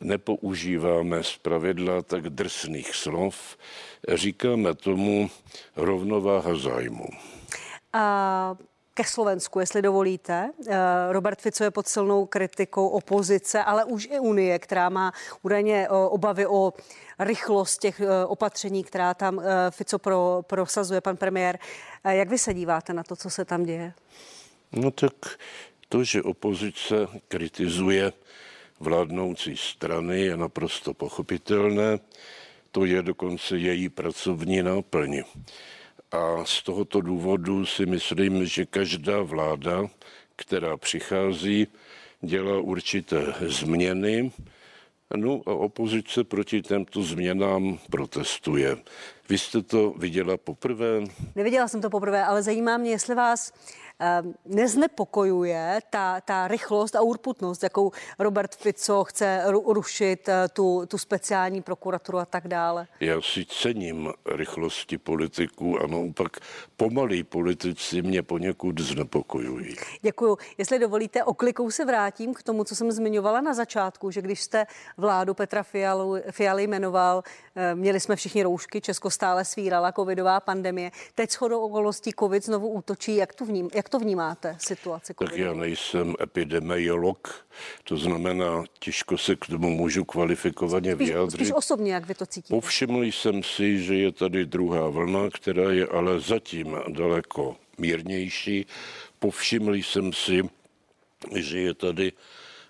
[0.00, 3.56] nepoužíváme z pravidla tak drsných slov,
[4.08, 5.30] říkáme tomu
[5.76, 7.08] rovnováha zájmu.
[7.92, 8.56] A
[8.96, 10.50] ke Slovensku, jestli dovolíte.
[10.68, 10.76] Eh,
[11.12, 15.88] Robert Fico je pod silnou kritikou opozice, ale už i Unie, která má údajně eh,
[15.88, 16.72] obavy o
[17.18, 19.40] rychlost těch eh, opatření, která tam
[19.70, 21.58] Fico pro, prosazuje, pan premiér.
[22.04, 23.92] Jak vy se díváte na to, co se tam děje?
[24.72, 25.14] No tak
[25.88, 26.94] to, že opozice
[27.28, 28.12] kritizuje
[28.80, 31.98] vládnoucí strany, je naprosto pochopitelné.
[32.72, 35.22] To je dokonce její pracovní náplň.
[36.12, 39.86] A z tohoto důvodu si myslím, že každá vláda,
[40.36, 41.66] která přichází,
[42.20, 44.32] dělá určité změny,
[45.16, 48.76] No a opozice proti těmto změnám protestuje.
[49.28, 51.00] Vy jste to viděla poprvé?
[51.34, 53.52] Neviděla jsem to poprvé, ale zajímá mě, jestli vás
[54.44, 61.62] neznepokojuje ta, ta rychlost a urputnost, jakou Robert Fico chce rušit eh, tu, tu speciální
[61.62, 62.86] prokuraturu a tak dále?
[63.00, 66.36] Já si cením rychlosti politiků a naopak
[66.76, 69.76] pomalí politici mě poněkud znepokojují.
[70.02, 70.38] Děkuju.
[70.58, 74.66] Jestli dovolíte, oklikou se vrátím k tomu, co jsem zmiňovala na začátku, že když jste
[74.96, 77.22] vládu Petra Fialu, Fialy jmenoval,
[77.54, 80.90] eh, měli jsme všichni roušky, Česko stále svírala covidová pandemie.
[81.14, 83.16] Teď shodou okolností covid znovu útočí.
[83.16, 85.30] Jak to, vním, jak jak to vnímáte, situaci COVID?
[85.30, 87.46] Tak já nejsem epidemiolog,
[87.84, 91.36] to znamená, těžko se k tomu můžu kvalifikovaně spíš, vyjádřit.
[91.36, 92.54] Spíš osobně, jak vy to cítíte?
[92.54, 98.66] Povšiml jsem si, že je tady druhá vlna, která je ale zatím daleko mírnější.
[99.18, 100.42] Povšiml jsem si,
[101.34, 102.12] že je tady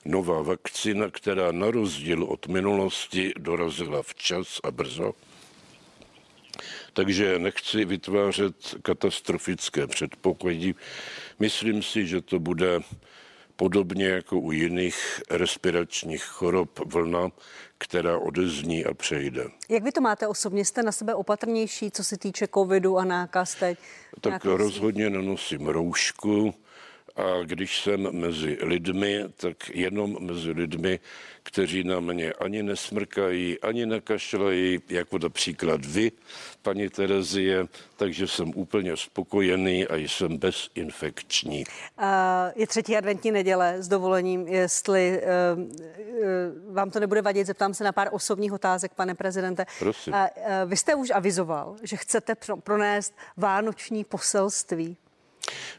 [0.04, 5.12] nová vakcína, která na rozdíl od minulosti dorazila včas a brzo.
[6.96, 10.74] Takže nechci vytvářet katastrofické předpoklady.
[11.38, 12.80] Myslím si, že to bude
[13.56, 17.28] podobně jako u jiných respiračních chorob vlna,
[17.78, 19.44] která odezní a přejde.
[19.68, 20.64] Jak vy to máte osobně?
[20.64, 23.78] Jste na sebe opatrnější, co se týče covidu a nákaz teď?
[24.20, 24.58] Tak nákaz?
[24.58, 26.54] rozhodně nenosím roušku
[27.16, 31.00] a když jsem mezi lidmi, tak jenom mezi lidmi,
[31.42, 36.12] kteří na mě ani nesmrkají, ani nekašlají, jako například vy,
[36.62, 41.64] paní Terezie, takže jsem úplně spokojený a jsem bezinfekční.
[42.56, 45.20] Je třetí adventní neděle s dovolením, jestli
[45.56, 49.66] uh, uh, vám to nebude vadit, zeptám se na pár osobních otázek, pane prezidente.
[49.78, 50.12] Prosím.
[50.12, 50.20] Uh,
[50.66, 54.96] vy jste už avizoval, že chcete pronést vánoční poselství.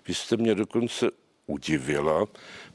[0.07, 1.09] Vy jste mě dokonce
[1.47, 2.25] udivila,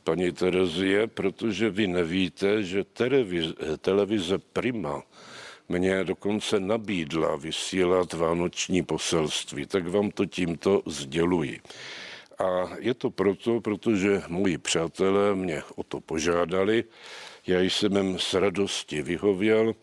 [0.04, 5.02] paní Terezie, protože vy nevíte, že televize, televize Prima
[5.68, 11.60] mě dokonce nabídla vysílat vánoční poselství, tak vám to tímto sděluji.
[12.38, 16.84] A je to proto, protože moji přátelé mě o to požádali,
[17.46, 19.74] já jsem jim s radostí vyhověl.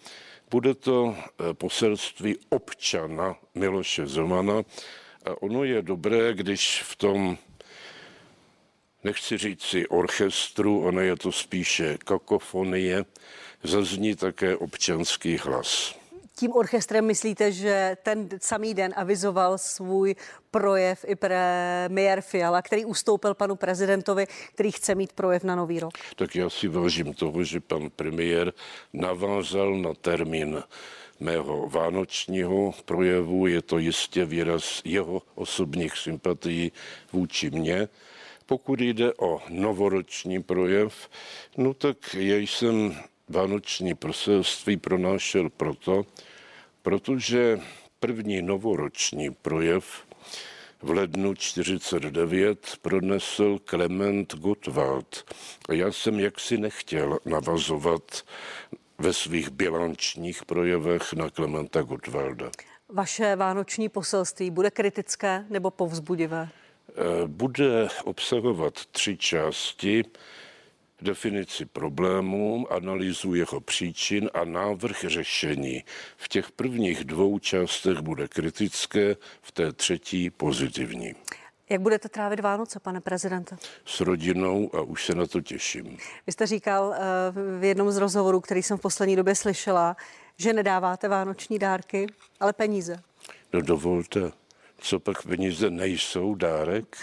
[0.52, 4.64] Bude to eh, poselství občana Miloše Zemana
[5.26, 7.38] a ono je dobré, když v tom
[9.04, 13.06] nechci říct si orchestru, ono je to spíše kakofonie,
[13.64, 16.00] zazní také občanský hlas.
[16.36, 20.16] Tím orchestrem myslíte, že ten samý den avizoval svůj
[20.52, 25.93] projev i premiér Fiala, který ustoupil panu prezidentovi, který chce mít projev na nový rok?
[26.16, 28.54] Tak já si vážím toho, že pan premiér
[28.93, 30.64] navázal na termín
[31.20, 33.47] mého vánočního projevu.
[33.47, 36.72] Je to jistě výraz jeho osobních sympatií
[37.14, 37.88] vůči mně.
[38.50, 41.10] Pokud jde o novoroční projev,
[41.58, 42.95] no tak já jsem
[43.28, 46.06] vánoční proselství pronášel proto,
[46.82, 47.60] protože
[48.00, 50.08] první novoroční projev
[50.82, 55.34] v lednu 49 pronesl Klement Gottwald.
[55.70, 58.24] A já jsem jaksi nechtěl navazovat
[58.97, 62.52] ve svých bilančních projevech na Klementa Gottwalda.
[62.89, 66.50] Vaše vánoční poselství bude kritické nebo povzbudivé?
[66.96, 70.04] Eh, bude obsahovat tři části.
[71.02, 75.84] Definici problémů, analýzu jeho příčin a návrh řešení.
[76.18, 81.14] V těch prvních dvou částech bude kritické, v té třetí pozitivní.
[81.70, 83.58] Jak budete trávit Vánoce, pane prezidente?
[83.86, 85.98] S rodinou a už se na to těším.
[86.28, 87.00] Vy jste říkal eh,
[87.60, 89.98] v jednom z rozhovorů, který jsem v poslední době slyšela,
[90.38, 92.08] že nedáváte vánoční dárky,
[92.40, 93.02] ale peníze.
[93.54, 94.32] No dovolte
[94.80, 96.98] co pak peníze nejsou dárek?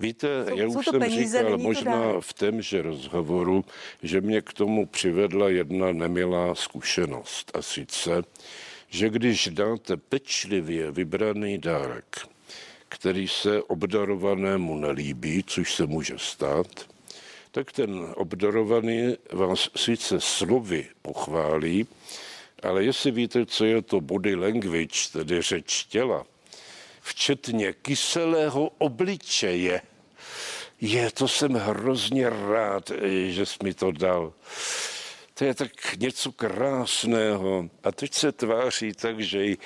[0.00, 3.64] Víte, co, já už jsem peníze, říkal možná v témže rozhovoru,
[4.02, 7.50] že mě k tomu přivedla jedna nemilá zkušenost.
[7.54, 8.22] A sice,
[8.88, 12.16] že když dáte pečlivě vybraný dárek,
[12.88, 16.66] který se obdarovanému nelíbí, což se může stát,
[17.50, 21.86] tak ten obdarovaný vás sice slovy pochválí,
[22.62, 26.26] ale jestli víte, co je to body language, tedy řeč těla,
[27.00, 29.82] včetně kyselého obličeje,
[30.80, 32.90] je, to jsem hrozně rád,
[33.28, 34.32] že jsi mi to dal.
[35.34, 37.68] To je tak něco krásného.
[37.84, 39.58] A teď se tváří tak, že ji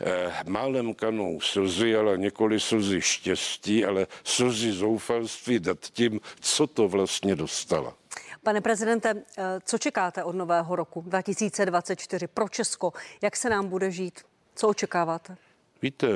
[0.00, 6.88] eh, málem kanou slzy, ale několik slzy štěstí, ale slzy zoufalství dát tím, co to
[6.88, 7.94] vlastně dostala.
[8.42, 12.92] Pane prezidente, eh, co čekáte od nového roku 2024 pro Česko?
[13.22, 14.20] Jak se nám bude žít?
[14.54, 15.36] Co očekáváte?
[15.82, 16.08] Víte,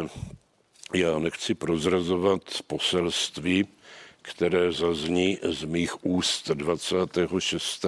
[0.95, 3.69] já nechci prozrazovat poselství,
[4.23, 7.87] které zazní z mých úst 26.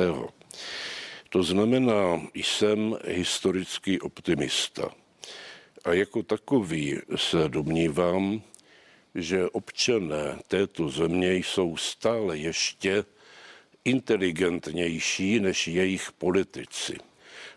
[1.28, 4.90] To znamená, jsem historický optimista.
[5.84, 8.42] A jako takový se domnívám,
[9.14, 13.04] že občané této země jsou stále ještě
[13.84, 16.96] inteligentnější než jejich politici.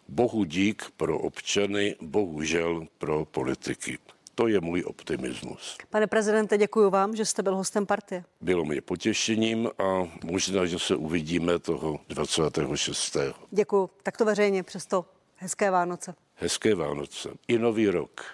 [0.07, 3.97] Bohu dík pro občany, bohužel pro politiky.
[4.41, 5.77] To je můj optimismus.
[5.89, 8.23] Pane prezidente, děkuji vám, že jste byl hostem partie.
[8.41, 13.17] Bylo mi potěšením a možná, že se uvidíme toho 26.
[13.51, 13.89] Děkuji.
[14.03, 16.15] Takto veřejně přesto hezké Vánoce.
[16.35, 17.29] Hezké Vánoce.
[17.47, 18.25] I nový rok.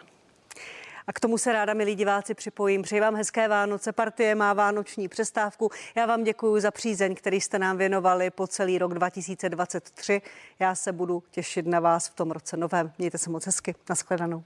[1.07, 2.81] A k tomu se ráda, milí diváci, připojím.
[2.81, 3.91] Přeji vám hezké Vánoce.
[3.91, 5.69] Partie má vánoční přestávku.
[5.95, 10.21] Já vám děkuji za přízeň, který jste nám věnovali po celý rok 2023.
[10.59, 12.91] Já se budu těšit na vás v tom roce novém.
[12.97, 13.75] Mějte se moc hezky.
[13.89, 14.43] Naschledanou.